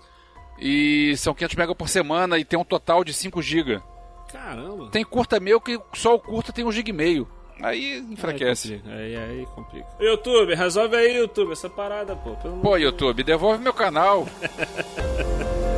e 0.60 1.16
são 1.18 1.34
500 1.34 1.56
MB 1.56 1.76
por 1.76 1.90
semana 1.90 2.38
e 2.38 2.46
tem 2.46 2.60
um 2.60 2.64
total 2.64 3.04
de 3.04 3.12
5 3.12 3.42
GB. 3.42 3.82
Caramba. 4.32 4.90
Tem 4.92 5.04
curta 5.04 5.40
meu 5.40 5.60
que 5.60 5.80
só 5.94 6.14
o 6.14 6.20
curta 6.20 6.54
tem 6.54 6.64
um 6.64 6.72
GB 6.72 6.92
e 6.92 6.94
meio. 6.94 7.28
Aí 7.62 7.98
enfraquece. 8.12 8.82
Aí, 8.86 9.16
aí, 9.16 9.18
aí 9.18 9.46
complica. 9.54 9.88
YouTube, 10.00 10.56
resolve 10.56 10.96
aí, 10.96 11.18
YouTube, 11.18 11.52
essa 11.52 11.70
parada, 11.70 12.16
pô. 12.16 12.32
pô, 12.62 12.78
YouTube, 12.78 13.24
devolve 13.24 13.62
meu 13.62 13.74
canal. 13.74 14.28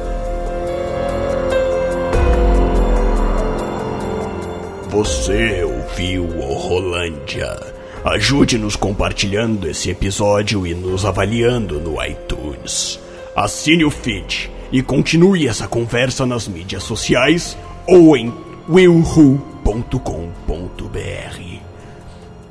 Você 4.91 5.63
ouviu 5.63 6.25
o 6.25 6.53
Rolândia. 6.53 7.57
Ajude-nos 8.03 8.75
compartilhando 8.75 9.69
esse 9.69 9.89
episódio 9.89 10.67
e 10.67 10.73
nos 10.73 11.05
avaliando 11.05 11.79
no 11.79 12.03
iTunes. 12.03 12.99
Assine 13.33 13.85
o 13.85 13.89
feed 13.89 14.51
e 14.69 14.83
continue 14.83 15.47
essa 15.47 15.65
conversa 15.65 16.25
nas 16.25 16.45
mídias 16.45 16.83
sociais 16.83 17.57
ou 17.87 18.17
em 18.17 18.33
willwho.com.br 18.67 19.51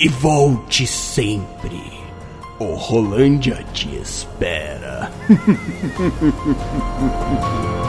e 0.01 0.09
volte 0.09 0.87
sempre. 0.87 1.79
O 2.59 2.75
Rolândia 2.75 3.63
te 3.75 3.97
espera. 3.97 5.13